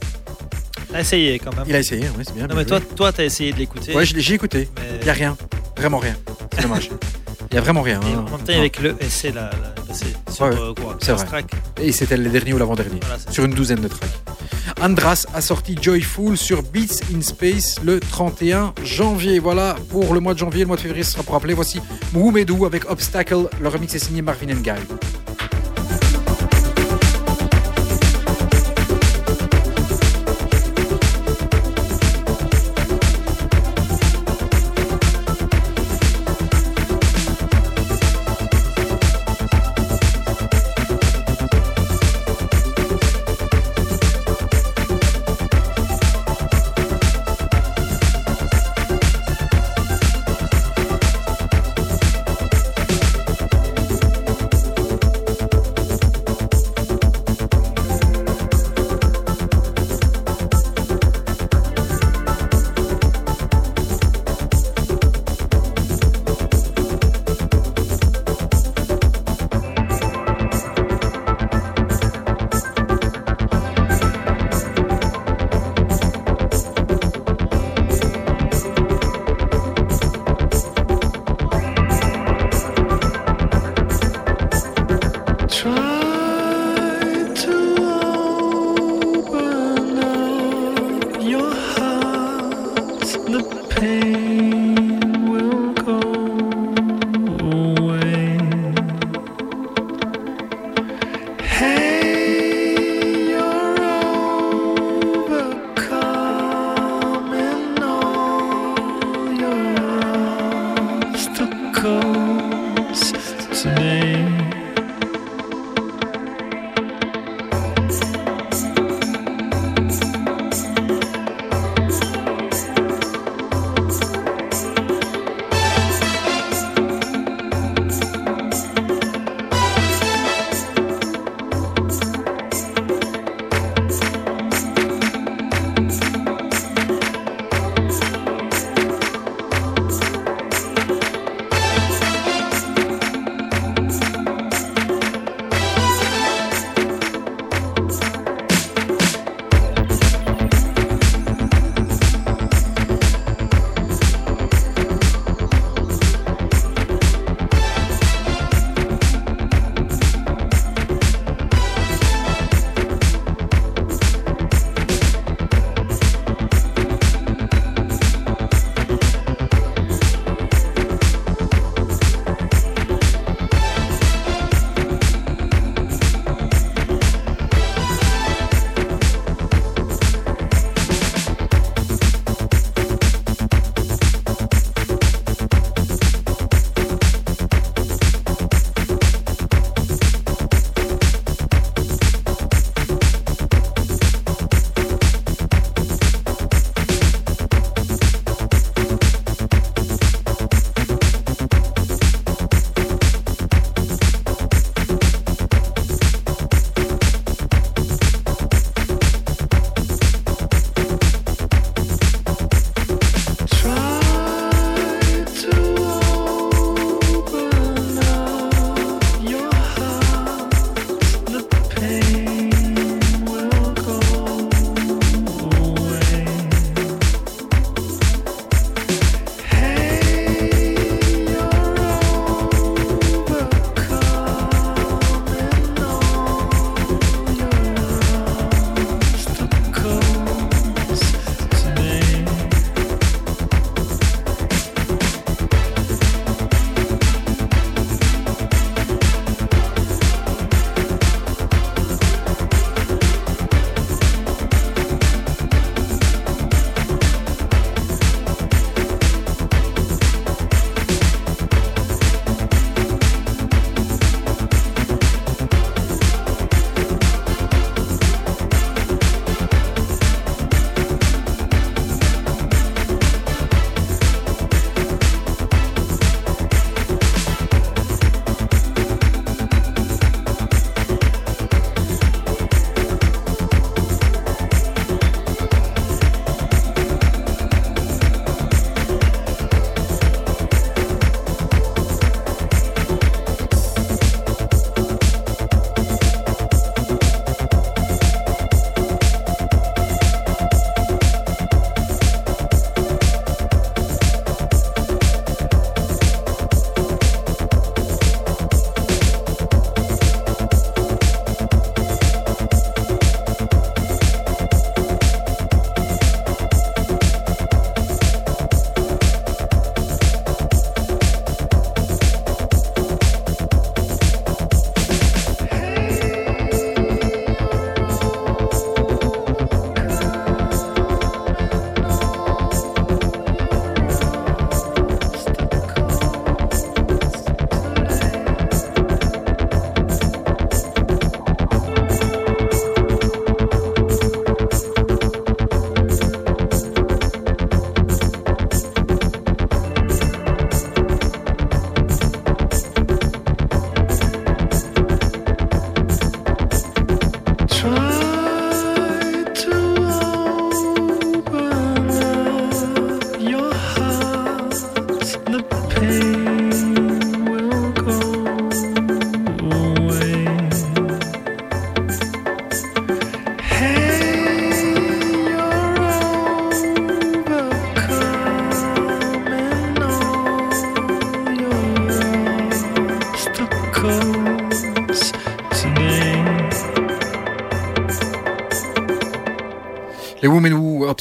[0.90, 1.64] T'as essayé quand même.
[1.66, 2.46] Il a essayé, oui, c'est bien.
[2.46, 3.94] Non, mais toi, toi, t'as essayé de l'écouter.
[3.94, 4.68] Ouais, j'ai écouté.
[5.00, 5.36] Il n'y a rien.
[5.76, 6.16] Vraiment rien.
[6.54, 6.90] C'est dommage.
[7.50, 8.00] Il n'y a vraiment rien.
[8.02, 8.24] Et hein.
[8.26, 11.44] en même temps, avec le essai là, là, c'est sur euh, quoi, C'est 15 vrai.
[11.80, 13.00] Et c'était le dernier ou l'avant-dernier.
[13.30, 14.10] Sur une douzaine de tracks.
[14.82, 19.38] Andras a sorti Joyful sur Beats in Space le 31 janvier.
[19.38, 20.60] Voilà pour le mois de janvier.
[20.60, 21.54] Le mois de février sera pour rappeler.
[21.54, 21.80] Voici
[22.12, 23.48] Moumedou avec Obstacle.
[23.60, 24.72] Le remix est signé Marvin Guy.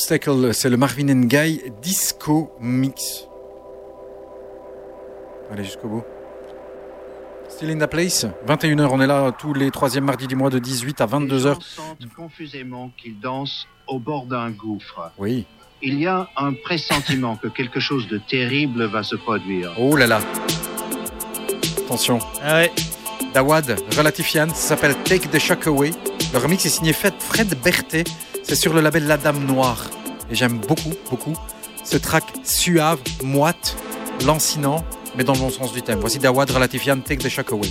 [0.10, 3.28] Obstacle, c'est le Marvin and Guy Disco Mix.
[5.52, 6.04] Allez jusqu'au bout.
[7.50, 10.60] Still in the place, 21h, on est là tous les troisièmes mardis du mois de
[10.60, 11.62] 18 à 22h.
[11.62, 15.12] sentent confusément qu'ils dansent au bord d'un gouffre.
[15.18, 15.46] Oui.
[15.82, 19.74] Il y a un pressentiment que quelque chose de terrible va se produire.
[19.78, 20.22] Oh là là.
[21.80, 22.20] Attention.
[22.42, 22.72] Ah ouais.
[23.34, 25.92] Dawad, Relatifian, ça s'appelle Take the Shock Away.
[26.32, 28.06] Le remix est signé Fred Fred Berthet.
[28.44, 29.90] C'est sur le label La Dame Noire.
[30.30, 31.34] Et j'aime beaucoup, beaucoup
[31.84, 33.78] ce track suave, moite,
[34.26, 34.84] lancinant,
[35.16, 36.00] mais dans le bon sens du thème.
[36.00, 37.70] Voici Dawad, Relatifian, Take the Shock Away.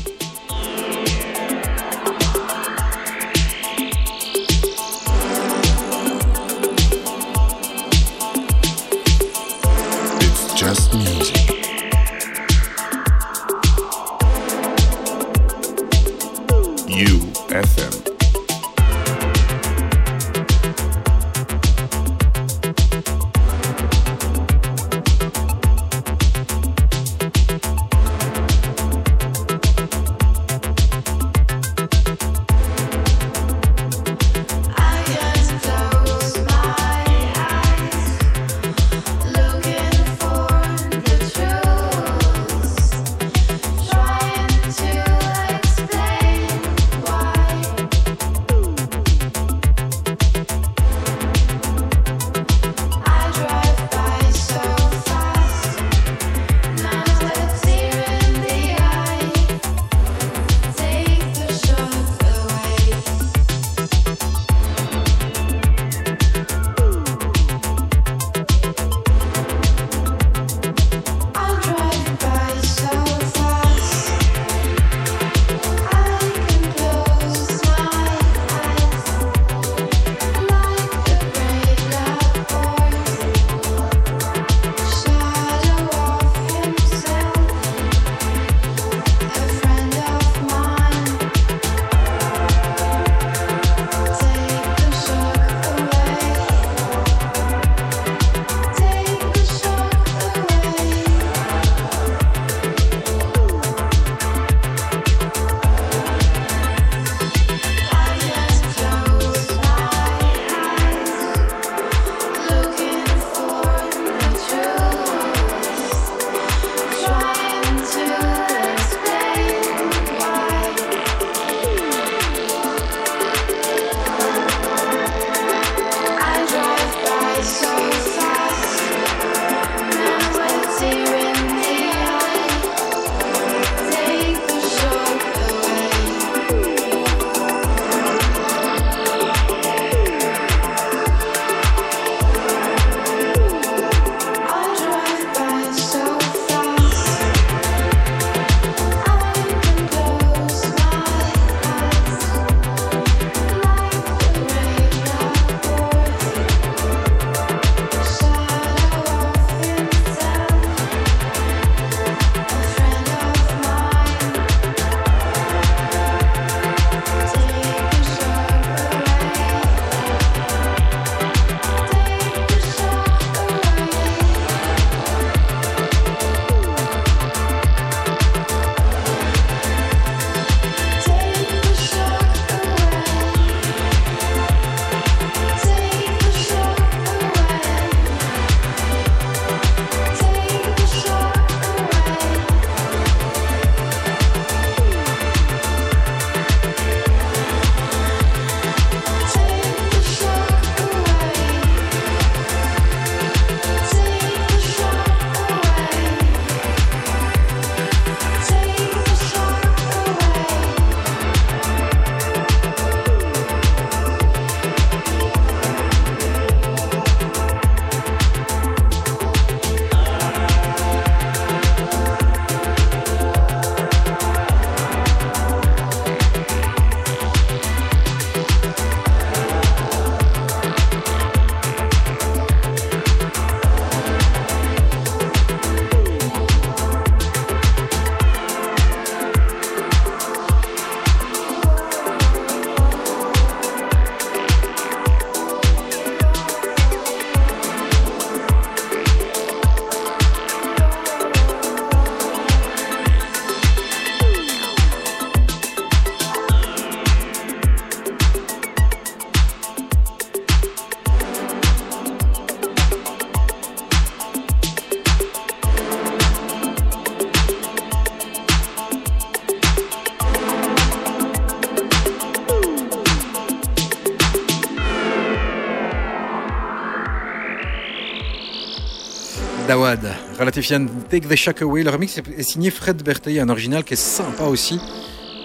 [279.76, 280.00] Lawad,
[280.38, 281.82] Relativian Take the Shack Away.
[281.82, 284.80] Le remix est signé Fred Berthet, un original qui est sympa aussi,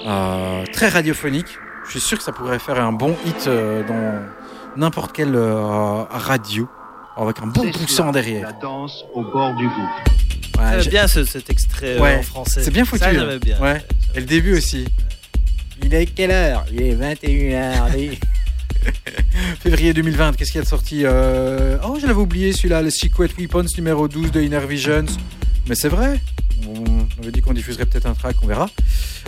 [0.08, 1.48] euh, très radiophonique.
[1.86, 4.22] Je suis sûr que ça pourrait faire un bon hit euh, dans
[4.80, 6.70] n'importe quelle euh, radio,
[7.18, 8.44] avec un bon poussant derrière.
[8.48, 10.04] La danse au bord du gouffre.
[10.60, 12.62] Ouais, bien ce- cet extrait Ouais, en français.
[12.64, 13.14] c'est bien foutu, Ça, hein.
[13.14, 13.60] j'aimais bien.
[13.60, 13.84] Ouais.
[14.16, 14.88] Et le début aussi.
[15.84, 16.64] Il est quelle heure?
[16.72, 18.18] Il est 21h.
[19.64, 22.90] Février 2020, qu'est-ce qu'il y a de sorti Euh, Oh, je l'avais oublié celui-là, le
[22.90, 25.06] Secret Weapons numéro 12 de Inner Visions.
[25.70, 26.20] Mais c'est vrai.
[26.68, 28.70] On avait dit qu'on diffuserait peut-être un track, on verra.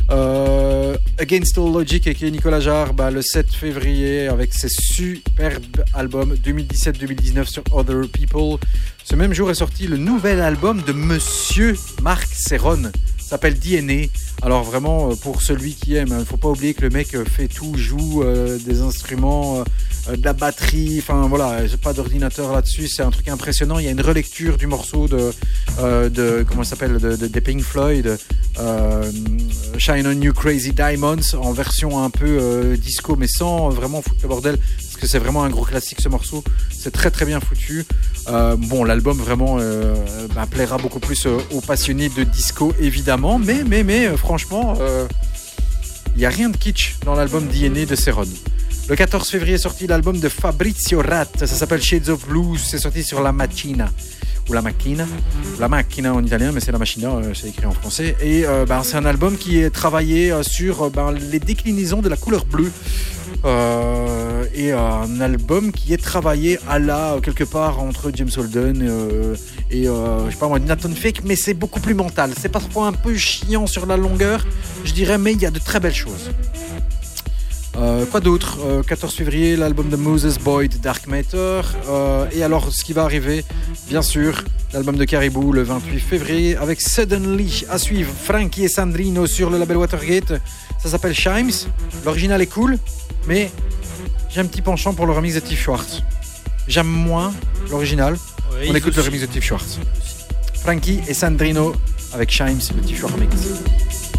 [0.10, 6.34] Euh, Against All Logic avec Nicolas Jarre bah, le 7 février avec ses superbes albums
[6.35, 8.57] 2017-2019 sur Other People.
[9.03, 12.91] Ce même jour est sorti le nouvel album de Monsieur Marc Serron.
[13.19, 14.07] S'appelle DNA.
[14.41, 17.15] Alors vraiment, euh, pour celui qui aime, il ne faut pas oublier que le mec
[17.23, 18.23] fait tout, joue
[18.65, 19.64] des instruments,
[20.09, 20.97] de la batterie.
[20.99, 22.88] Enfin voilà, j'ai pas d'ordinateur là-dessus.
[22.88, 23.80] C'est un truc impressionnant.
[23.80, 25.31] Il y a une relecture du morceau de,
[25.80, 28.17] euh, de comment s'appelle, de, de- Pink Floyd,
[28.59, 29.11] euh,
[29.77, 34.19] Shine on You Crazy Diamonds, en version un peu euh, disco, mais sans vraiment foutre
[34.23, 36.43] le bordel, parce que c'est vraiment un gros classique ce morceau.
[36.71, 37.85] C'est très très bien foutu.
[38.30, 39.93] Euh, bon, l'album vraiment euh,
[40.34, 44.75] bah, plaira beaucoup plus euh, aux passionnés de disco, évidemment, mais mais mais euh, franchement,
[46.15, 48.27] il n'y a rien de kitsch dans l'album DNA de Ceron.
[48.89, 52.80] Le 14 février est sorti l'album de Fabrizio Rat, ça s'appelle Shades of Blues, c'est
[52.80, 53.89] sorti sur La Machina.
[54.49, 55.07] Ou La Macchina,
[55.57, 58.18] La Macchina en italien, mais c'est La Machina, euh, c'est écrit en français.
[58.22, 62.10] Et euh, ben, c'est un album qui est travaillé euh, sur ben, les déclinaisons de
[62.10, 62.72] la couleur bleue.
[64.53, 69.35] Et un album qui est travaillé à la, quelque part, entre James Holden
[69.72, 72.31] et, je sais pas moi, Nathan Fake, mais c'est beaucoup plus mental.
[72.39, 74.45] C'est parfois un peu chiant sur la longueur,
[74.84, 76.30] je dirais, mais il y a de très belles choses.
[77.75, 78.59] Euh, quoi d'autre?
[78.63, 81.61] Euh, 14 février, l'album de Moses Boyd, Dark Matter.
[81.89, 83.43] Euh, et alors, ce qui va arriver,
[83.87, 84.43] bien sûr,
[84.73, 89.57] l'album de Caribou le 28 février avec Suddenly à suivre Frankie et Sandrino sur le
[89.57, 90.33] label Watergate.
[90.81, 91.69] Ça s'appelle Chimes.
[92.05, 92.77] L'original est cool,
[93.27, 93.49] mais
[94.29, 96.03] j'ai un petit penchant pour le remix de Steve Schwartz.
[96.67, 97.33] J'aime moins
[97.69, 98.13] l'original.
[98.53, 99.79] Ouais, On écoute le remix de Steve Schwartz.
[100.61, 101.73] Frankie et Sandrino
[102.13, 104.12] avec Chimes, le Steve Schwartz remix.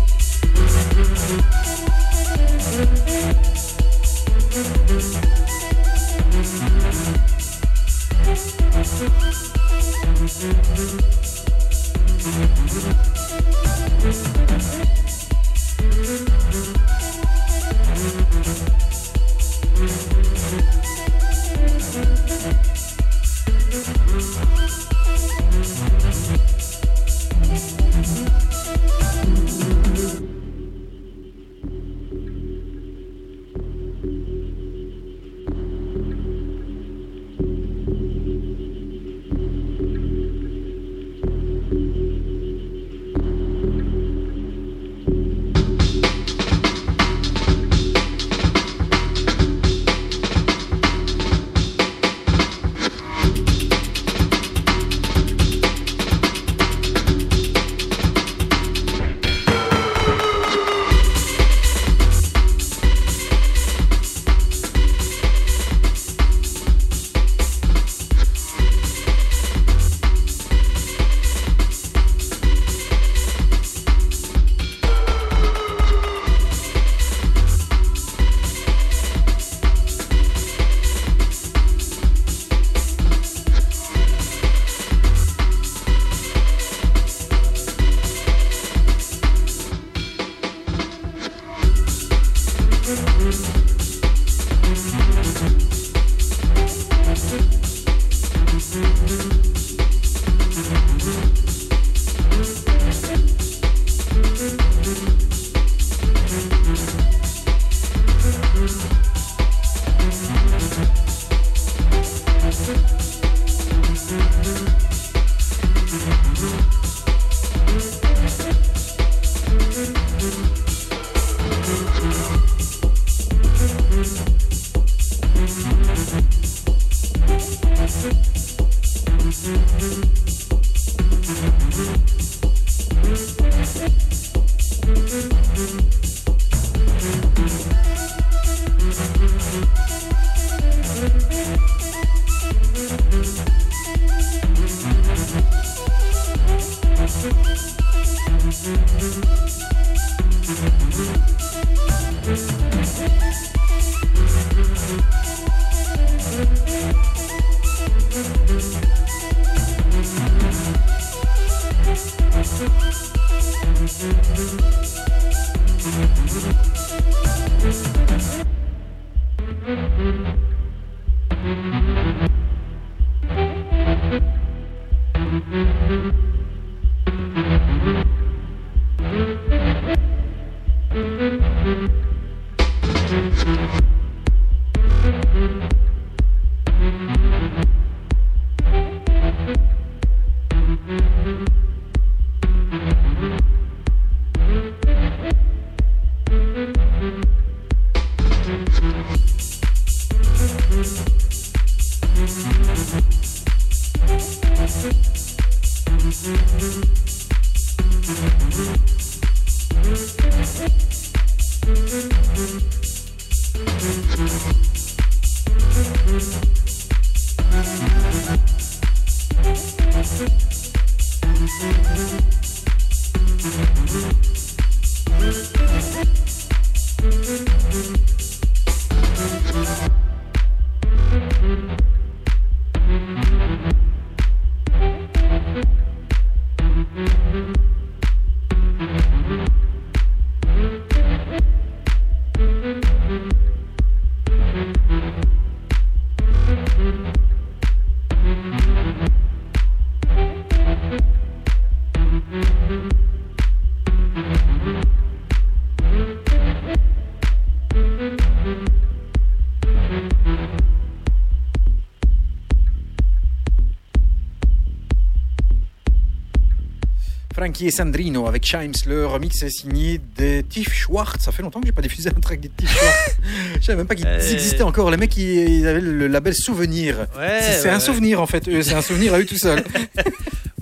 [267.55, 268.73] Frankie et Sandrino avec Chimes.
[268.85, 271.23] Le remix est signé des Tiff Schwartz.
[271.25, 273.17] Ça fait longtemps que j'ai pas diffusé un track des Tiff Schwartz.
[273.61, 274.19] Je savais même pas qu'ils Euh.
[274.33, 274.91] existaient encore.
[274.91, 277.07] Les mecs, ils, avaient le label Souvenir.
[277.17, 277.81] Ouais, c'est ouais, un ouais.
[277.81, 278.43] souvenir en fait.
[278.63, 279.63] C'est un souvenir à eux tout seuls.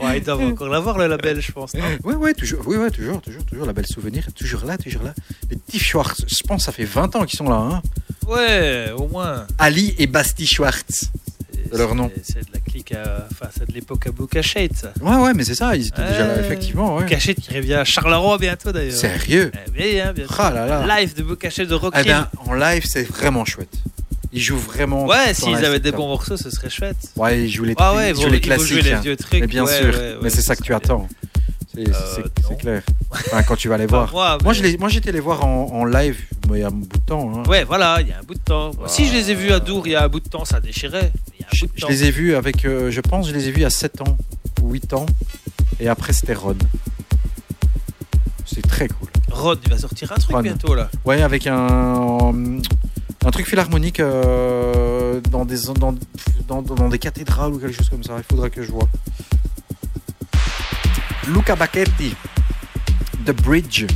[0.01, 1.74] Ouais, ils doivent encore l'avoir le label, je pense.
[1.74, 3.66] non ouais, ouais, toujours, oui, ouais, toujours, toujours, toujours.
[3.66, 5.14] Label Souvenir, toujours là, toujours là.
[5.48, 6.24] Les Tiff Schwartz.
[6.27, 7.55] Je pense ça fait 20 ans qu'ils sont là.
[7.55, 7.82] Hein.
[8.27, 9.47] Ouais, au moins.
[9.59, 11.09] Ali et Basti Schwartz.
[11.73, 12.10] Leur nom.
[12.24, 13.28] C'est de la clique, à-
[13.63, 14.93] c'est de l'époque à ça.
[15.01, 15.77] Ouais, ouais, mais c'est ça.
[15.77, 16.97] Ils étaient déjà là, effectivement.
[16.97, 17.03] Ouais.
[17.05, 18.93] Bookashade qui revient à Charleroi bientôt, d'ailleurs.
[18.97, 20.35] Sérieux Eh bien, bientôt.
[20.39, 21.01] Ah là là.
[21.01, 23.73] Live de Bookashade de Rock Eh ben, en live, c'est vraiment chouette.
[24.33, 25.07] Ils jouent vraiment.
[25.07, 26.97] Ouais, s'ils avaient des bons morceaux, ce serait chouette.
[27.17, 28.85] Ouais, ils jouent les, Ah ouais, ils jouent les ils vont jouer classiques.
[28.85, 29.01] les hein.
[29.01, 29.41] vieux trucs.
[29.41, 31.07] Mais bien ouais, sûr, ouais, mais c'est ça que tu attends.
[31.75, 32.83] C'est Euh, clair.
[33.11, 34.11] Enfin, quand tu vas les voir.
[34.13, 36.19] moi, Moi, mais- je les, moi, j'étais les voir en, en live
[36.55, 37.33] il y a un bout de temps.
[37.35, 37.43] hein.
[37.49, 38.73] Ouais, voilà, il y a un bout de temps.
[38.87, 40.61] Si je les ai vus à Dour il y a un bout de temps, ça
[40.61, 41.13] déchirait.
[41.44, 44.01] Un Je, les ai vus avec, euh, je pense, je les ai vus à 7
[44.02, 44.16] ans
[44.62, 45.06] ou 8 ans.
[45.81, 46.56] Et après, c'était Ron.
[48.44, 49.09] C'est très cool.
[49.31, 50.43] Rod, il va sortir un truc Ron.
[50.43, 50.90] bientôt là.
[51.05, 52.32] Ouais, avec un,
[53.24, 55.94] un truc philharmonique euh, dans, des, dans,
[56.47, 58.14] dans, dans des cathédrales ou quelque chose comme ça.
[58.19, 58.89] Il faudra que je vois.
[61.28, 62.14] Luca Bacchetti,
[63.24, 63.86] The Bridge.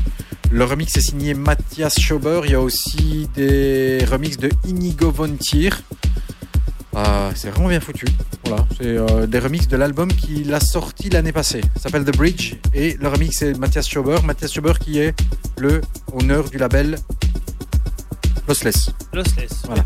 [0.51, 2.43] Le remix est signé Mathias Schober.
[2.45, 5.71] Il y a aussi des remixes de Inigo Von Tier.
[6.99, 8.07] Ah, c'est vraiment bien foutu.
[8.47, 11.61] Voilà, c'est euh, des remixes de l'album qu'il a sorti l'année passée.
[11.77, 14.17] Ça s'appelle The Bridge et le remix c'est Mathias Schober.
[14.25, 15.15] Mathias Schober qui est
[15.59, 15.83] le
[16.15, 16.97] honneur du label
[18.49, 18.89] Lossless.
[19.13, 19.63] Lossless.
[19.67, 19.85] Voilà.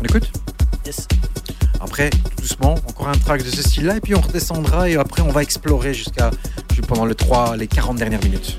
[0.00, 0.32] On écoute?
[0.86, 1.06] Yes.
[1.78, 5.20] Après, tout doucement, encore un track de ce style-là et puis on redescendra et après
[5.20, 6.30] on va explorer jusqu'à
[6.88, 8.58] pendant le 3, les 40 dernières minutes.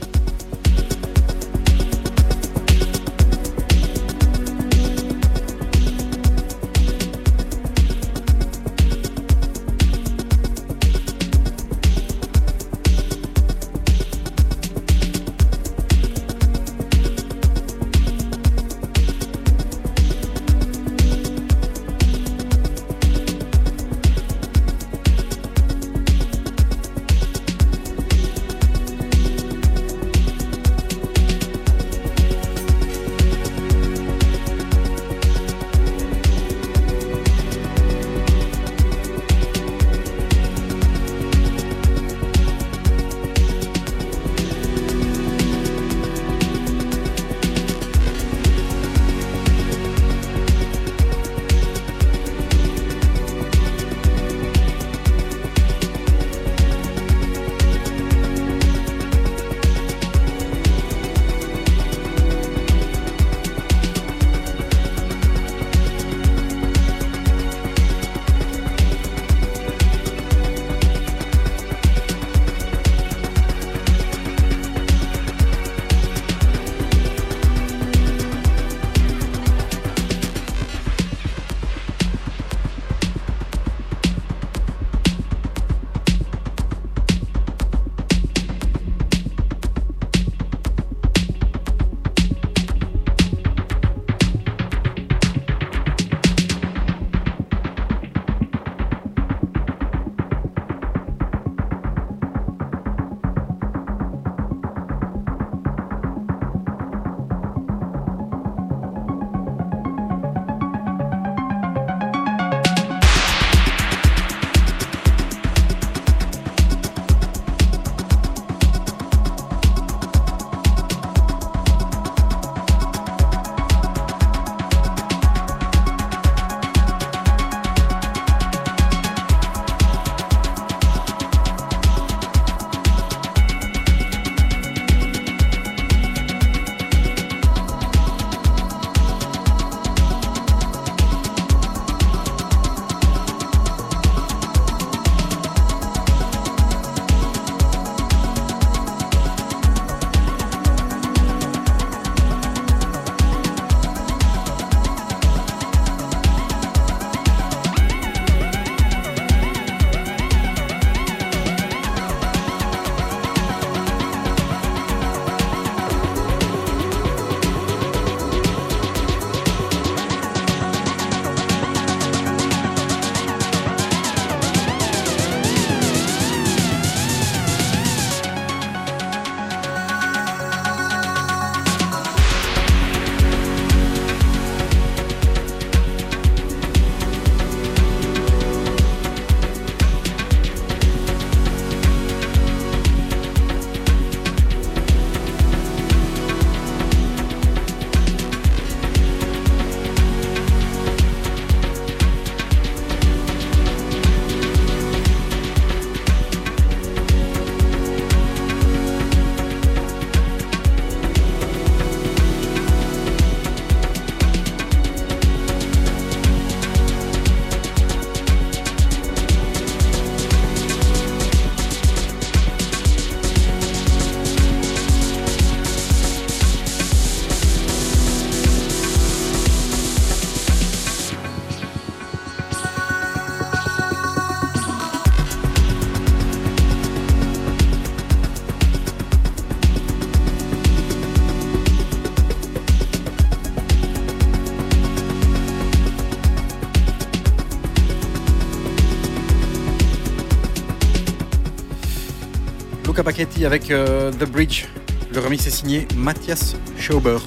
[253.07, 254.65] Avec euh, The Bridge.
[255.13, 257.19] Le remix est signé Mathias Schauber.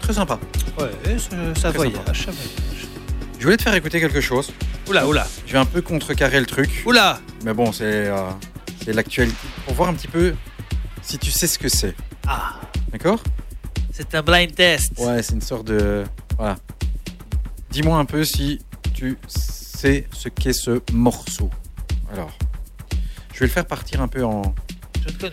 [0.00, 0.40] Très sympa.
[0.76, 0.90] Ouais,
[1.54, 2.12] ça, voyage, sympa.
[2.12, 2.76] ça voyage.
[3.38, 4.52] Je voulais te faire écouter quelque chose.
[4.88, 6.82] Oula, oula, Je vais un peu contrecarrer le truc.
[6.84, 8.28] oula Mais bon, c'est euh,
[8.84, 9.36] c'est l'actualité.
[9.66, 10.34] Pour voir un petit peu
[11.00, 11.94] si tu sais ce que c'est.
[12.26, 12.56] Ah,
[12.90, 13.20] D'accord?
[13.92, 14.94] C'est un blind test.
[14.98, 16.02] Ouais, c'est une sorte de.
[16.38, 16.56] Voilà.
[17.70, 18.58] Dis-moi un peu si
[18.94, 21.50] tu sais ce qu'est ce morceau.
[22.12, 22.36] Alors,
[23.36, 24.54] je vais le faire partir un peu en.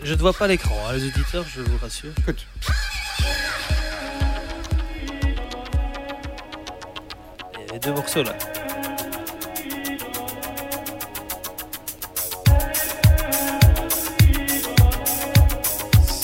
[0.04, 2.10] Je, ne, vois pas l'écran, hein, les auditeurs, je vous rassure.
[2.18, 2.46] Écoute.
[7.54, 8.36] Il y a les deux morceaux là.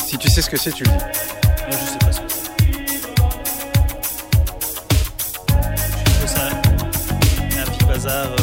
[0.07, 0.97] Si tu sais ce que c'est, tu le dis.
[0.97, 1.09] Moi,
[1.71, 2.51] je sais pas ce que c'est.
[6.05, 8.40] Je trouve ça un petit bazar.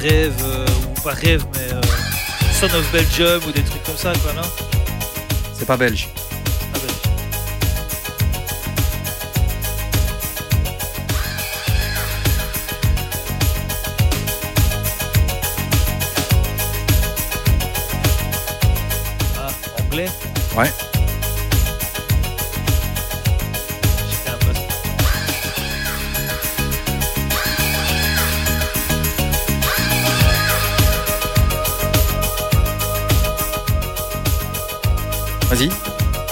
[0.00, 1.80] Rêve, euh, ou pas rêve, mais euh,
[2.52, 4.42] Son of Belgium ou des trucs comme ça, quoi, non?
[5.58, 6.08] C'est pas belge.
[6.74, 6.94] Ah ben,
[19.38, 19.48] Ah,
[19.82, 20.08] anglais?
[20.56, 20.70] Ouais.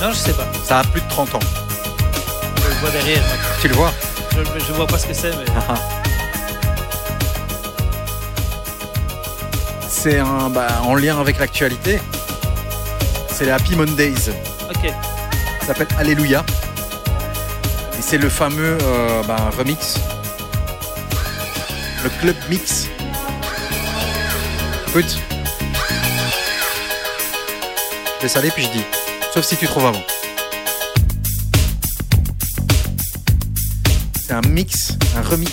[0.04, 0.46] Non, je sais pas.
[0.62, 1.40] Ça a plus de 30 ans.
[2.58, 3.22] Je le vois derrière.
[3.62, 3.90] Tu le vois
[4.32, 5.46] Je, je vois pas ce que c'est, mais.
[9.88, 12.02] C'est un, bah, en lien avec l'actualité.
[13.28, 14.28] C'est les Happy Mondays.
[14.68, 14.92] Ok.
[15.60, 16.44] Ça s'appelle Alléluia.
[17.98, 19.98] Et c'est le fameux euh, bah, remix.
[22.02, 22.88] Le club mix.
[24.88, 25.18] Écoute.
[28.18, 28.84] Je laisse aller puis je dis.
[29.34, 30.02] Sauf si tu trouves avant.
[34.26, 35.50] C'est un mix, un remix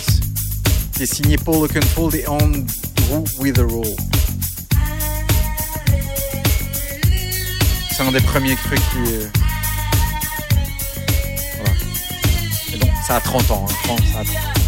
[0.96, 3.84] qui est signé Paul Oakenfold et Andrew Witherall.
[7.90, 9.12] C'est un des premiers trucs qui.
[9.12, 9.28] euh,
[11.56, 11.74] Voilà.
[12.74, 14.24] Et donc, ça a 30 ans, hein, 30, ça a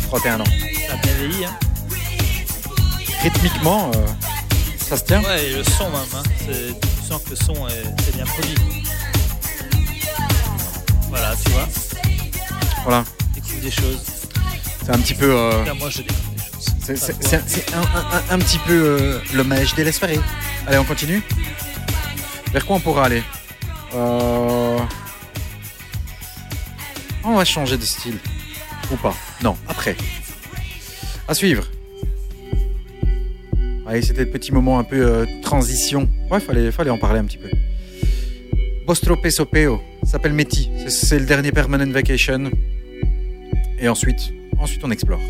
[0.09, 0.45] 31 ans.
[0.89, 1.57] Ça a bien vieilli, hein.
[3.23, 4.07] Rythmiquement, euh,
[4.89, 5.23] ça se tient.
[5.23, 6.23] Ouais, et le son même, hein.
[6.41, 6.75] C'est-
[7.05, 8.55] Tu sens que le son est, bien produit.
[11.55, 12.83] Voilà, tu vois.
[12.85, 13.05] Voilà.
[13.35, 14.03] Découvre des choses.
[14.85, 15.31] C'est un petit peu.
[15.35, 16.21] euh, Là, moi, je découvre
[16.87, 17.13] des choses.
[17.21, 21.23] c'est un, un- un- un petit peu euh, l'hommage des Laisse Allez, on continue
[22.53, 23.23] Vers quoi on pourra aller?
[23.95, 24.79] Euh,
[27.25, 28.19] On va changer de style.
[28.93, 29.97] Ou pas Non, après.
[31.27, 31.65] À suivre.
[33.87, 36.09] Allez, c'était le petit moment un peu euh, transition.
[36.31, 37.49] Ouais, fallait, fallait en parler un petit peu.
[38.87, 40.69] Bostro Peso Peo, ça s'appelle Meti.
[40.89, 42.51] C'est- le dernier Permanent Vacation.
[43.79, 45.21] Et ensuite, ensuite on explore.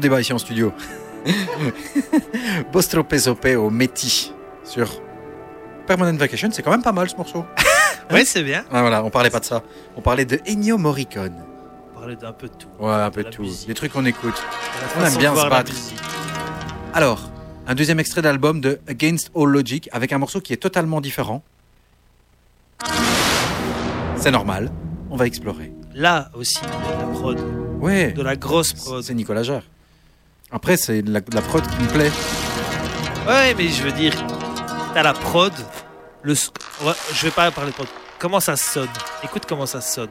[0.00, 0.72] Débat ici en studio.
[2.72, 4.32] Bostro Pesope au Métis
[4.64, 4.88] sur
[5.86, 6.48] Permanent Vacation.
[6.52, 7.44] C'est quand même pas mal ce morceau.
[8.10, 8.64] Ouais, c'est bien.
[8.72, 9.62] Ah, voilà, on parlait pas de ça.
[9.96, 11.44] On parlait de Ennio Morricone.
[11.94, 12.66] On parlait d'un peu de tout.
[12.80, 13.42] Ouais, un peu de tout.
[13.42, 13.68] musique.
[13.68, 14.34] Des trucs qu'on écoute.
[14.98, 15.70] On aime bien se battre.
[16.92, 17.30] Alors,
[17.68, 21.44] un deuxième extrait d'album de Against All Logic avec un morceau qui est totalement différent.
[24.16, 24.72] C'est normal.
[25.08, 25.72] On va explorer.
[25.94, 27.38] Là aussi, de la prod.
[27.80, 28.10] Ouais.
[28.10, 29.04] De la grosse prod.
[29.04, 29.62] C'est Nicolas Jarre.
[30.52, 32.10] Après, c'est la, la prod qui me plaît.
[33.26, 34.12] Ouais, mais je veux dire,
[34.94, 35.52] t'as la prod.
[36.22, 36.34] Le,
[36.82, 37.86] va- je vais pas parler de prod.
[38.18, 38.88] Comment ça sonne?
[39.24, 40.10] Écoute comment ça sonne.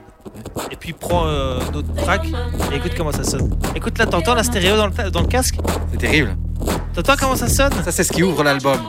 [0.71, 2.25] Et puis prends euh, notre track
[2.71, 3.55] et écoute comment ça sonne.
[3.75, 5.55] Écoute là, t'entends la stéréo dans le, dans le casque?
[5.91, 6.35] C'est terrible.
[6.95, 7.71] T'entends comment ça sonne?
[7.83, 8.79] Ça, c'est ce qui ouvre l'album.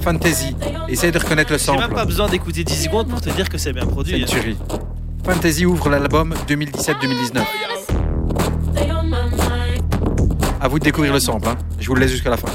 [0.00, 0.56] Fantasy.
[0.88, 1.94] Essaye de reconnaître le J'ai même sample.
[1.94, 4.16] pas besoin d'écouter 10 secondes pour te dire que c'est bien C'est produit.
[4.16, 4.26] une hein.
[4.26, 4.58] tuerie.
[5.24, 7.42] Fantasy ouvre l'album 2017-2019.
[10.60, 11.48] À vous de découvrir le sample.
[11.48, 11.56] hein.
[11.78, 12.48] Je vous le laisse jusqu'à la fin.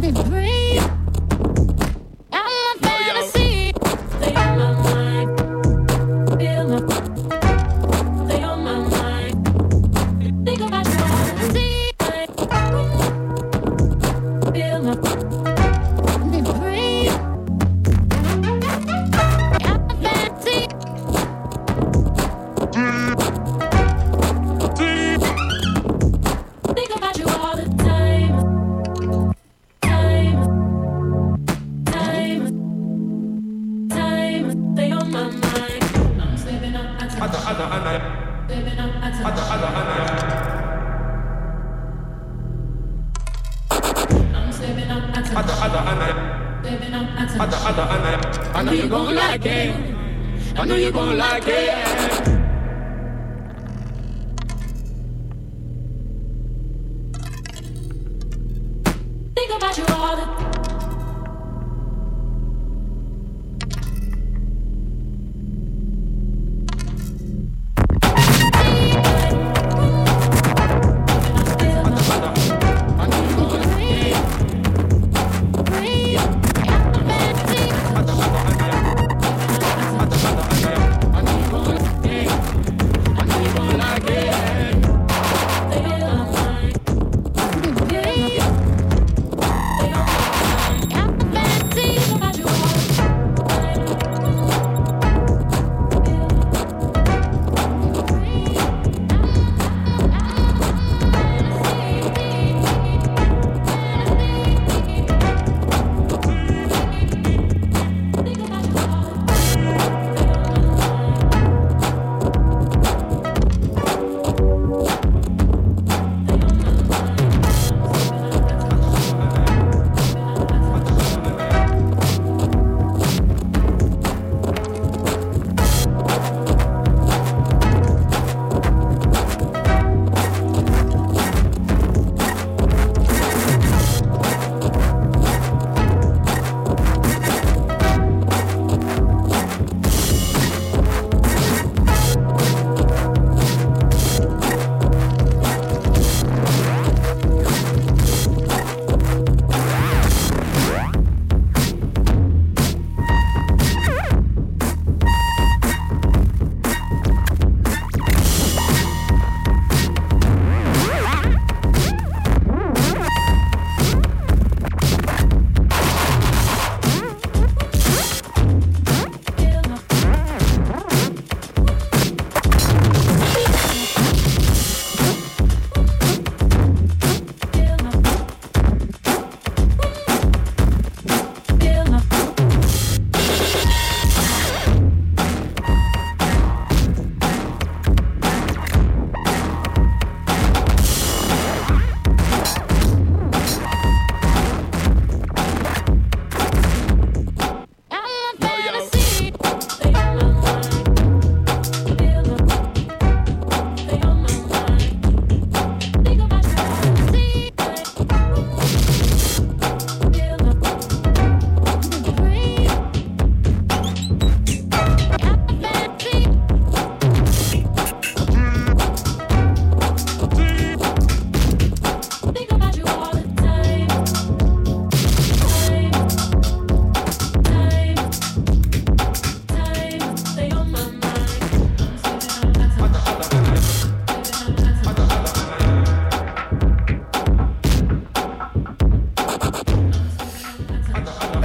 [0.00, 0.63] Think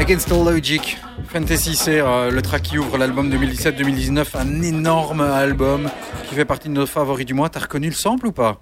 [0.10, 0.98] Against All Logic.
[1.27, 5.88] Fantasy, c'est euh, le track qui ouvre l'album 2017-2019, un énorme album
[6.27, 7.48] qui fait partie de nos favoris du mois.
[7.49, 8.60] T'as reconnu le sample ou pas?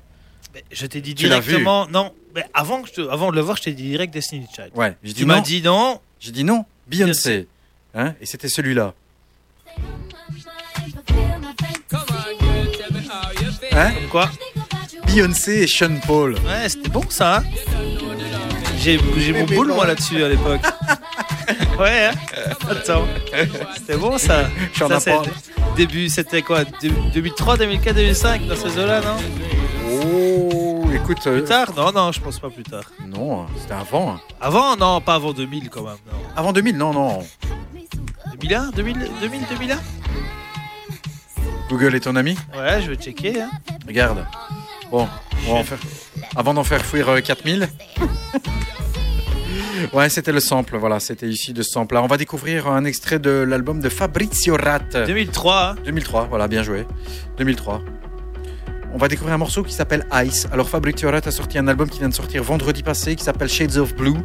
[0.74, 1.88] Je t'ai dit Tu directement.
[1.88, 4.46] Non, mais avant, que je te- avant de le voir, je t'ai dit direct Destiny
[4.54, 4.72] Child.
[4.76, 6.02] Ouais, j'ai dit Tu m'as dit non.
[6.20, 7.48] J'ai dit non, Beyoncé.
[7.96, 8.14] Hein?
[8.20, 8.94] Et c'était celui-là.
[13.72, 13.92] Hein?
[14.12, 14.30] Quoi?
[15.06, 16.34] Beyoncé et Sean Paul.
[16.46, 17.38] Ouais, c'était bon ça.
[17.38, 17.44] hein
[18.80, 20.60] J'ai j'ai mon boule moi là-dessus à l'époque.
[21.80, 22.14] ouais, hein
[22.70, 23.06] Attends.
[23.76, 24.50] C'était bon ça.
[24.76, 25.18] J'en Ça, ai c'est.
[25.76, 26.64] Début, c'était quoi?
[26.82, 29.18] Deux- 2003, 2004, 2005 dans ces eaux-là, non?
[29.90, 31.20] Oh, écoute.
[31.28, 31.72] euh, Plus tard?
[31.76, 32.84] Non, non, je pense pas plus tard.
[33.06, 34.12] Non, c'était avant.
[34.16, 34.22] hein.
[34.42, 34.76] Avant?
[34.76, 35.96] Non, pas avant 2000 quand même.
[36.12, 36.18] Non.
[36.36, 37.20] Avant 2000, non, non.
[38.40, 39.78] 2001 2000, 2000 2001
[41.70, 42.38] Google est ton ami?
[42.58, 43.42] Ouais, je vais checker.
[43.42, 43.50] Hein.
[43.88, 44.26] Regarde.
[44.92, 45.08] Bon,
[45.48, 45.80] on va en faire.
[46.36, 47.68] Avant d'en faire fuir euh, 4000.
[49.94, 50.78] ouais, c'était le sample.
[50.78, 51.96] Voilà, c'était ici de sample.
[51.96, 52.04] là.
[52.04, 54.80] On va découvrir un extrait de l'album de Fabrizio Rat.
[55.06, 55.76] 2003, hein.
[55.86, 56.86] 2003, voilà, bien joué.
[57.38, 57.82] 2003.
[58.98, 60.48] On va découvrir un morceau qui s'appelle Ice.
[60.52, 63.48] Alors Fabrizio Rat a sorti un album qui vient de sortir vendredi passé qui s'appelle
[63.48, 64.16] Shades of Blue.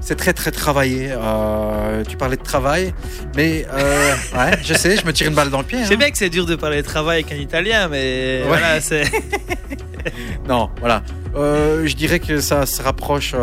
[0.00, 1.08] C'est très très travaillé.
[1.10, 2.94] Euh, tu parlais de travail,
[3.34, 5.78] mais euh, ouais, je sais, je me tire une balle dans le pied.
[5.78, 5.86] Je hein.
[5.88, 9.02] sais bien que c'est dur de parler de travail avec un italien, mais voilà, c'est.
[10.48, 11.02] Non, voilà.
[11.34, 13.34] Euh, je dirais que ça se rapproche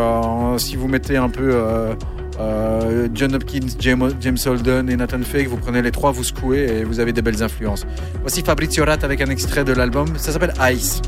[0.58, 1.62] si vous mettez un peu
[2.40, 6.80] euh, John Hopkins, James, James Holden et Nathan Fake, vous prenez les trois, vous secouez
[6.80, 7.86] et vous avez des belles influences.
[8.22, 11.02] Voici Fabrizio Rat avec un extrait de l'album, ça s'appelle Ice.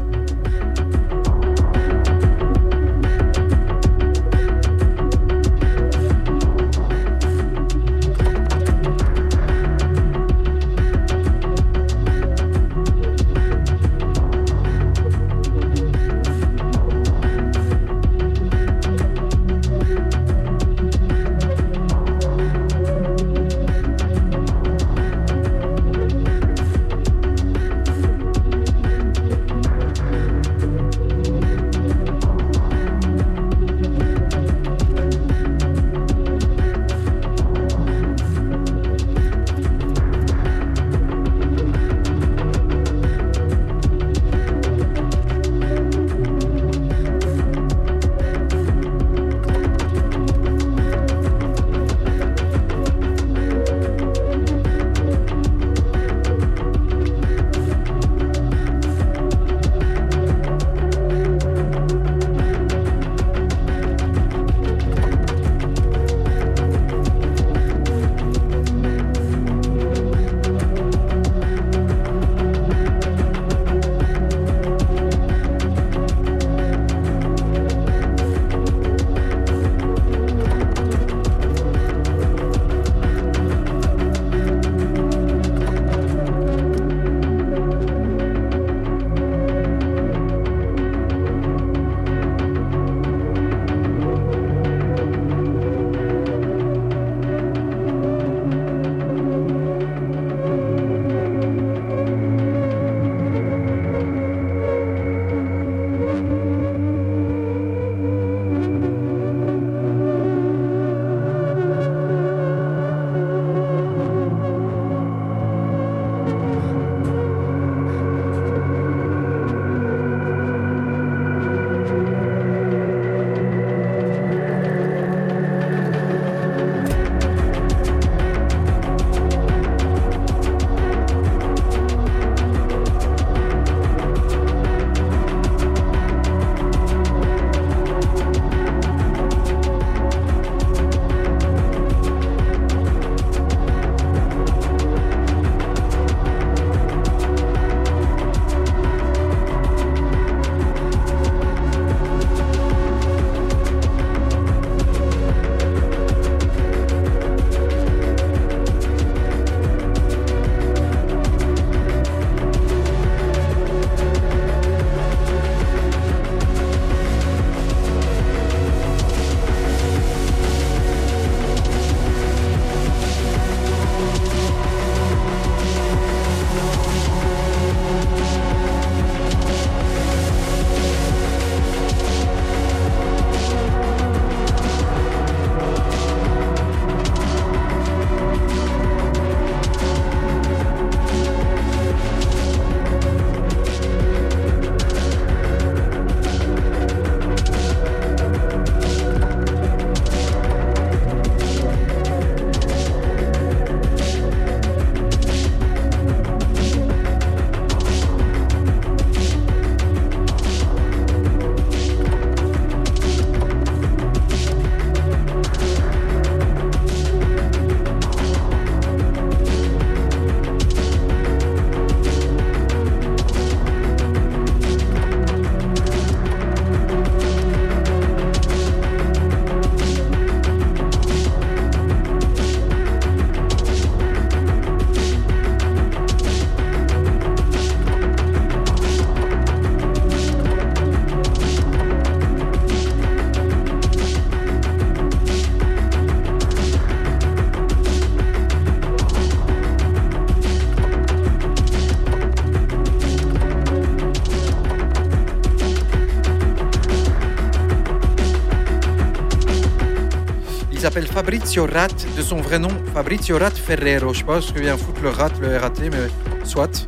[261.02, 264.14] S'appelle Fabrizio Rat, de son vrai nom Fabrizio Rat Ferrero.
[264.14, 266.88] Je sais pas ce que vient foutre le rat, le RAT, mais soit.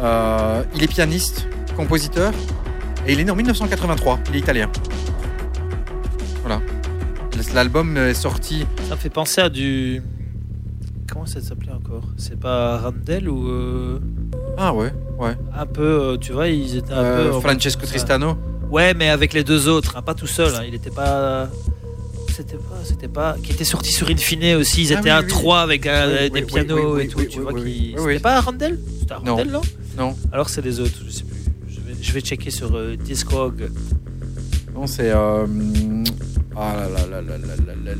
[0.00, 1.46] Euh, il est pianiste,
[1.76, 2.32] compositeur,
[3.06, 4.20] et il est né en 1983.
[4.30, 4.70] Il est italien.
[6.42, 6.60] Voilà.
[7.54, 8.66] L'album est sorti.
[8.88, 10.02] Ça me fait penser à du.
[11.10, 12.04] Comment ça s'appelait encore?
[12.16, 13.48] C'est pas Randell ou.
[13.48, 13.98] euh,
[14.56, 15.36] Ah ouais, ouais.
[15.54, 17.40] Un peu, euh, tu vois, ils étaient un Euh, peu.
[17.40, 17.84] Francesco.
[17.86, 18.36] Tristano.
[18.70, 20.54] Ouais, mais avec les deux autres, hein, pas tout seul.
[20.54, 21.48] hein, Il était pas
[22.84, 24.82] c'était pas, qui était sorti sur Infiné aussi.
[24.82, 27.24] Ils étaient à trois avec des pianos et tout.
[27.24, 29.62] tu vois qui, c'était pas Arundel C'était Arundel, non
[29.96, 30.16] Non.
[30.32, 31.38] Alors c'est les autres, je sais plus.
[32.00, 33.70] Je vais, checker sur Discog.
[34.74, 35.12] Non, c'est.
[36.54, 37.94] Ah là là là là là là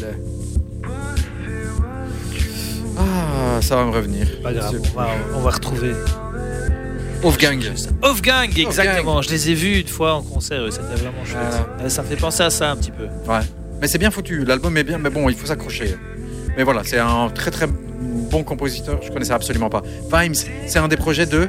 [0.00, 0.08] là
[2.96, 4.26] Ah, ça va me revenir.
[4.42, 5.92] Pas grave, on va, on va retrouver.
[7.22, 7.60] Off Gang.
[8.02, 9.22] Off Gang, exactement.
[9.22, 11.66] Je les ai vus une fois en concert, c'était vraiment chouette.
[11.84, 13.04] Euh, Ça me fait penser à ça un petit peu.
[13.30, 13.40] Ouais.
[13.80, 14.44] Mais c'est bien foutu.
[14.44, 15.96] L'album est bien, mais bon, il faut s'accrocher.
[16.56, 19.00] Mais voilà, c'est un très très bon compositeur.
[19.02, 19.82] Je connaissais absolument pas.
[20.12, 20.34] Vimes,
[20.66, 21.48] c'est un des projets de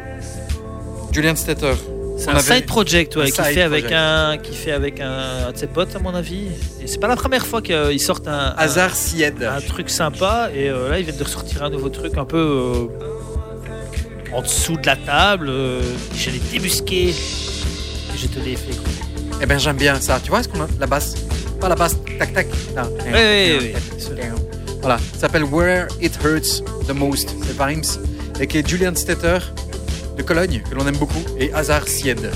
[1.11, 1.73] Julian Stetter.
[2.17, 5.51] C'est un side project ouais, un qui, side fait avec un, qui fait avec un,
[5.51, 6.47] de ses potes, à mon avis.
[6.81, 9.43] Et c'est pas la première fois qu'ils sortent un, un- Hazard Sied.
[9.43, 10.49] un truc sympa.
[10.55, 14.77] Et euh, là, ils viennent de ressortir un nouveau truc un peu euh, en dessous
[14.77, 15.47] de la table.
[15.49, 15.81] euh,
[16.15, 17.09] je l'ai débusqué.
[17.09, 18.91] Et je te l'ai fait écouter.
[19.41, 20.19] Eh ben j'aime bien ça.
[20.23, 20.67] Tu vois ce qu'on a?
[20.79, 21.15] La basse.
[21.59, 21.95] Pas la basse.
[22.17, 22.47] Tac tac.
[22.75, 22.83] Non.
[23.05, 23.73] Oui, oui, oui.
[24.81, 24.97] Voilà.
[25.13, 27.35] Ça s'appelle Where It Hurts the Most.
[27.45, 27.83] C'est Vimes.
[28.39, 29.37] Et qui est Julian Stetter
[30.17, 31.23] de Cologne, que l'on aime beaucoup.
[31.39, 32.29] Et Hazard Sied.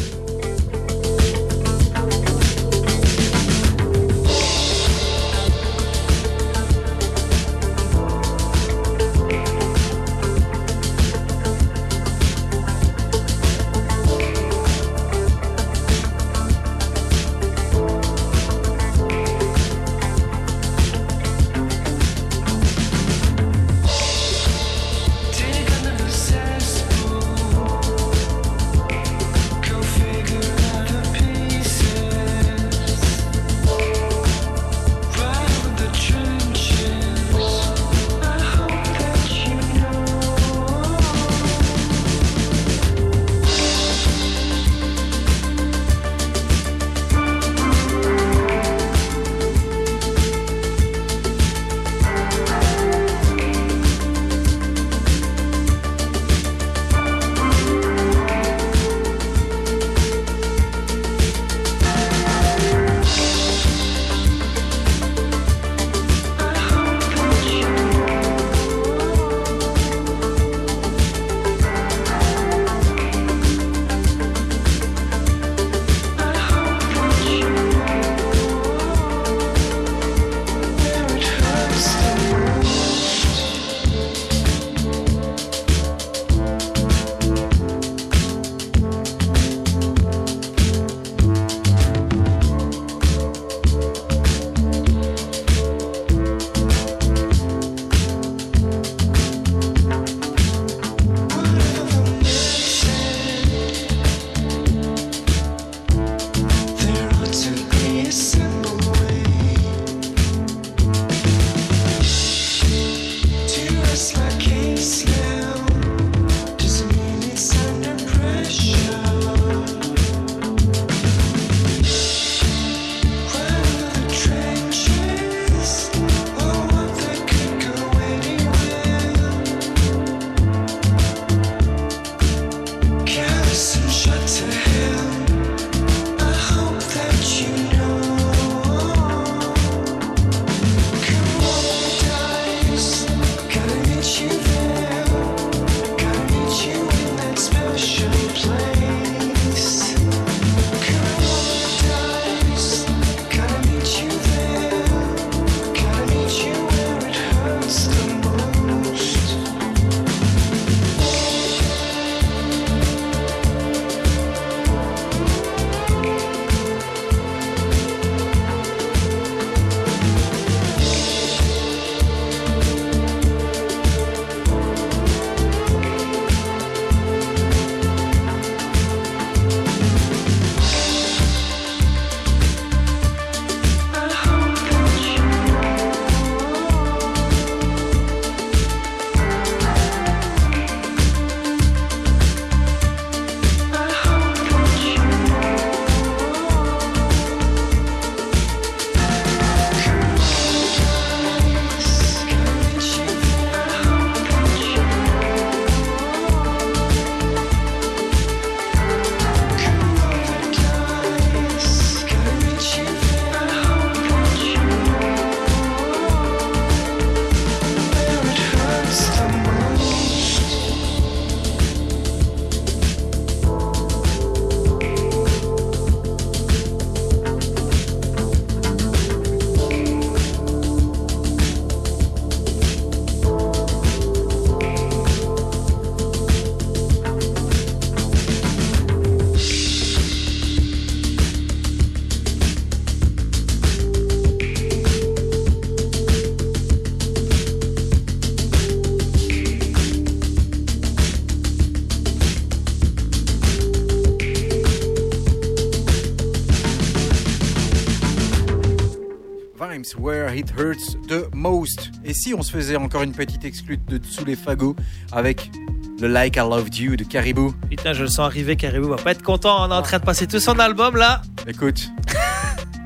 [260.40, 261.92] It Hurts the Most.
[262.06, 264.76] Et si on se faisait encore une petite exclue de dessous les fagots
[265.12, 265.52] avec
[266.00, 267.54] le Like I Loved You de Caribou?
[267.70, 269.68] Putain, je le sens arriver, Caribou va pas être content.
[269.68, 271.22] On est en train de passer tout son album là.
[271.46, 271.92] Écoute,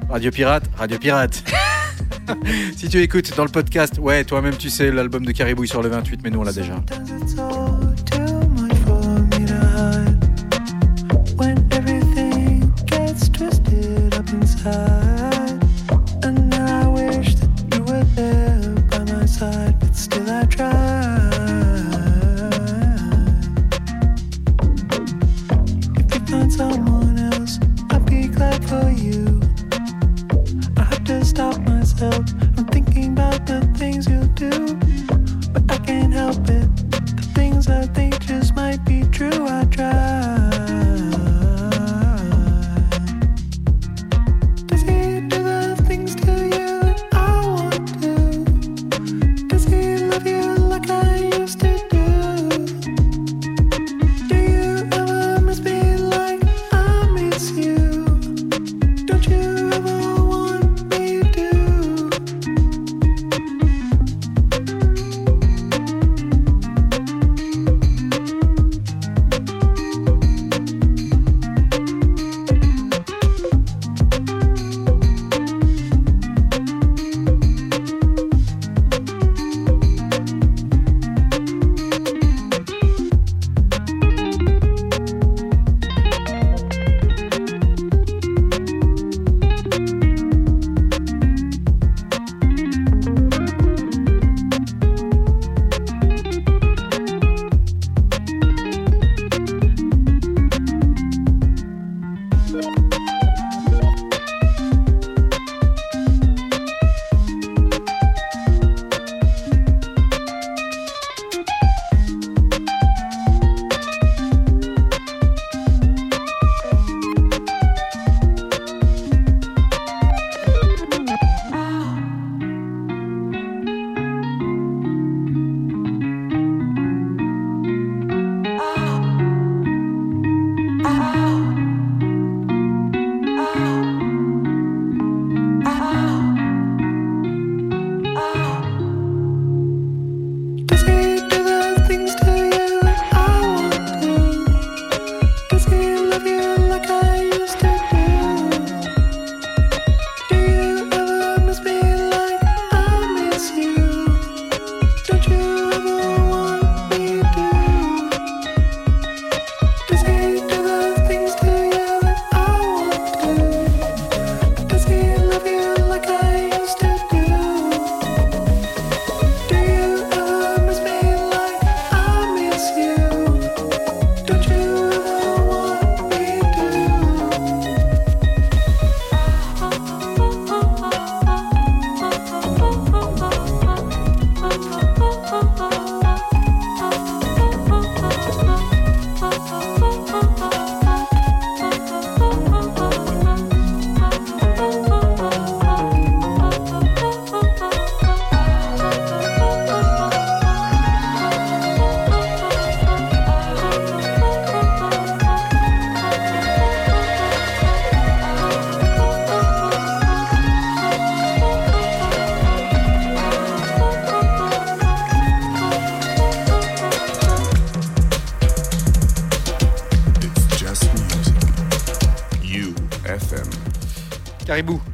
[0.09, 1.43] Radio Pirate, Radio Pirate.
[2.75, 5.83] si tu écoutes dans le podcast, ouais, toi-même tu sais, l'album de Caribou est sur
[5.83, 6.75] le 28, mais nous on l'a déjà.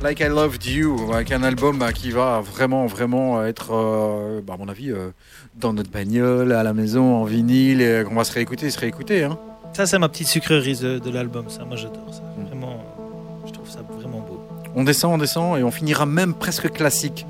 [0.10, 4.56] Like I Loved You, avec un album bah, qui va vraiment, vraiment être, euh, bah,
[4.56, 5.12] à mon avis, euh,
[5.56, 9.24] dans notre bagnole, à la maison, en vinyle, et qu'on va se réécouter, se réécouter.
[9.24, 9.38] Hein.
[9.74, 11.46] Ça, c'est ma petite sucrerie de, de l'album.
[11.48, 12.24] Ça, moi, j'adore ça.
[12.24, 12.46] Mm.
[12.48, 14.42] Vraiment, euh, je trouve ça vraiment beau.
[14.76, 17.28] On descend, on descend, et on finira même presque classique.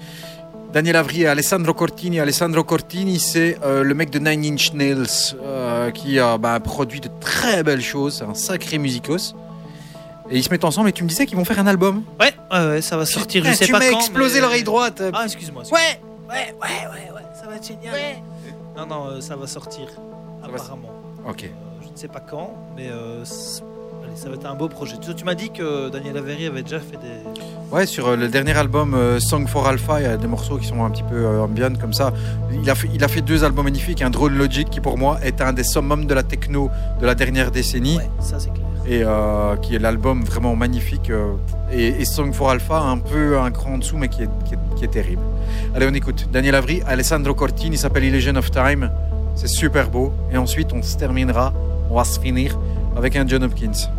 [0.71, 2.21] Daniel Avri et Alessandro Cortini.
[2.21, 7.01] Alessandro Cortini, c'est euh, le mec de Nine Inch Nails euh, qui a bah, produit
[7.01, 9.35] de très belles choses, un sacré musicos.
[10.31, 12.03] Et ils se mettent ensemble et tu me disais qu'ils vont faire un album.
[12.19, 13.43] Ouais, ouais, ouais, ça va sortir.
[13.43, 13.97] Je sais tu pas m'as quand.
[13.99, 15.01] explosé mais- l'oreille droite.
[15.13, 15.63] Ah, excuse-moi.
[15.71, 15.79] Ouais,
[16.29, 17.95] Ouais, ouais, ouais, ouais, ça va être génial.
[18.77, 19.87] Non, non, euh, ça va sortir.
[20.41, 20.89] va- apparemment.
[21.27, 21.43] Ok.
[21.45, 21.47] Euh,
[21.83, 23.61] je ne sais pas quand, mais euh, c'est-
[24.05, 24.95] allez, ça va être un beau projet.
[25.01, 27.41] Tu, tu m'as dit que Daniel Avery avait déjà fait des.
[27.71, 30.57] Ouais, sur euh, le dernier album euh, Song for Alpha, il y a des morceaux
[30.57, 32.13] qui sont un petit peu euh, ambient comme ça.
[32.53, 34.03] Il a, fait, il a fait deux albums magnifiques.
[34.03, 36.69] Un Drone Logic qui pour moi est un des summums de la techno
[37.01, 37.97] de la dernière décennie.
[37.97, 38.65] Ouais, ça c'est clair.
[38.89, 41.11] Et euh, qui est l'album vraiment magnifique.
[41.11, 41.33] euh,
[41.71, 45.21] et, Song for Alpha, un peu un cran en dessous, mais qui est terrible.
[45.75, 46.27] Allez, on écoute.
[46.31, 48.91] Daniel Avry, Alessandro Cortini, il s'appelle Illusion of Time.
[49.35, 50.11] C'est super beau.
[50.31, 51.53] Et ensuite, on se terminera,
[51.91, 52.59] on va se finir
[52.97, 53.89] avec un John Hopkins.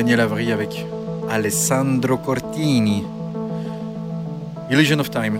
[0.00, 0.86] Daniel Avry avec
[1.28, 3.04] Alessandro Cortini.
[4.70, 5.38] Illusion of Time.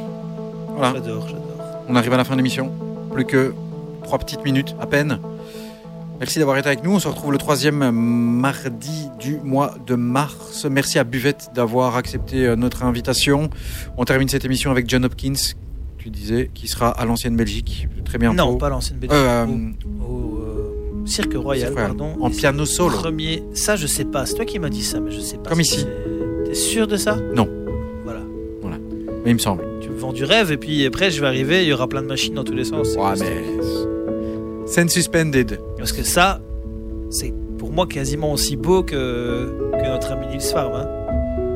[0.77, 1.85] Voilà, J'adore, j'adore.
[1.89, 2.71] on arrive à la fin de l'émission.
[3.11, 3.55] Plus que
[4.03, 5.19] trois petites minutes à peine.
[6.19, 6.93] Merci d'avoir été avec nous.
[6.93, 10.67] On se retrouve le troisième mardi du mois de mars.
[10.71, 13.49] Merci à Buvette d'avoir accepté euh, notre invitation.
[13.97, 15.33] On termine cette émission avec John Hopkins,
[15.97, 18.37] tu disais, qui sera à l'ancienne Belgique très bientôt.
[18.37, 19.17] Non, pas l'ancienne Belgique.
[19.19, 20.40] Euh, au au, euh,
[21.05, 22.15] Cirque Royal, Cirque pardon.
[22.21, 22.97] En piano solo.
[22.97, 24.27] Premier, ça je sais pas.
[24.27, 25.51] C'est toi qui m'as dit ça, mais je sais pas.
[25.51, 25.87] Comme ici.
[26.45, 27.17] T'es sûr de ça?
[27.35, 27.49] Non.
[28.05, 28.21] Voilà.
[29.25, 29.63] Mais il me semble.
[29.81, 32.03] Tu me vends du rêve et puis après je vais arriver, il y aura plein
[32.03, 32.95] de machines dans tous les sens.
[32.95, 33.43] Ouais, mais.
[34.67, 35.59] Sense suspended.
[35.79, 36.41] Parce que ça,
[37.11, 40.73] c'est pour moi quasiment aussi beau que, que notre ami Nils Farm.
[40.75, 40.89] hein.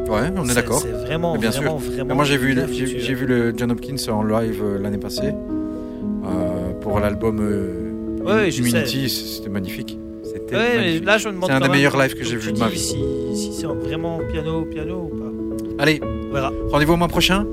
[0.09, 0.81] Ouais, on est, d'accord.
[0.81, 2.05] C'est vraiment, bien vraiment, vraiment.
[2.07, 3.15] Mais moi, j'ai vu, j'ai hein.
[3.15, 7.84] vu le John Hopkins en live euh, l'année passée euh, pour l'album euh,
[8.25, 9.09] Ouais, je.
[9.09, 9.99] C'était magnifique.
[10.23, 11.05] C'était Ouais, mais magnifique.
[11.05, 11.51] là je me demande.
[11.51, 12.79] C'est un des meilleurs lives que j'ai vu de ma vie.
[12.79, 12.97] Si,
[13.35, 15.83] si c'est vraiment piano, piano ou pas.
[15.83, 16.01] Allez,
[16.33, 16.53] verra.
[16.71, 17.47] rendez-vous au mois prochain.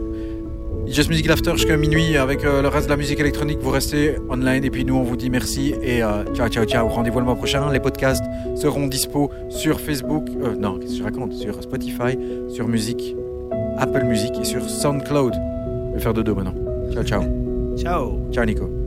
[0.88, 3.60] Just Music Laughter jusqu'à minuit avec euh, le reste de la musique électronique.
[3.62, 6.88] Vous restez online et puis nous on vous dit merci et euh, ciao ciao ciao.
[6.88, 7.72] Rendez-vous le mois prochain.
[7.72, 8.26] Les podcasts
[8.56, 12.18] seront dispo sur Facebook, euh, non qu'est-ce que je raconte, sur Spotify,
[12.50, 13.16] sur Musique,
[13.78, 15.34] Apple Music et sur SoundCloud.
[15.92, 16.56] Je vais faire de deux maintenant.
[16.94, 17.24] Ciao ciao.
[17.78, 18.20] Ciao.
[18.32, 18.81] Ciao Nico.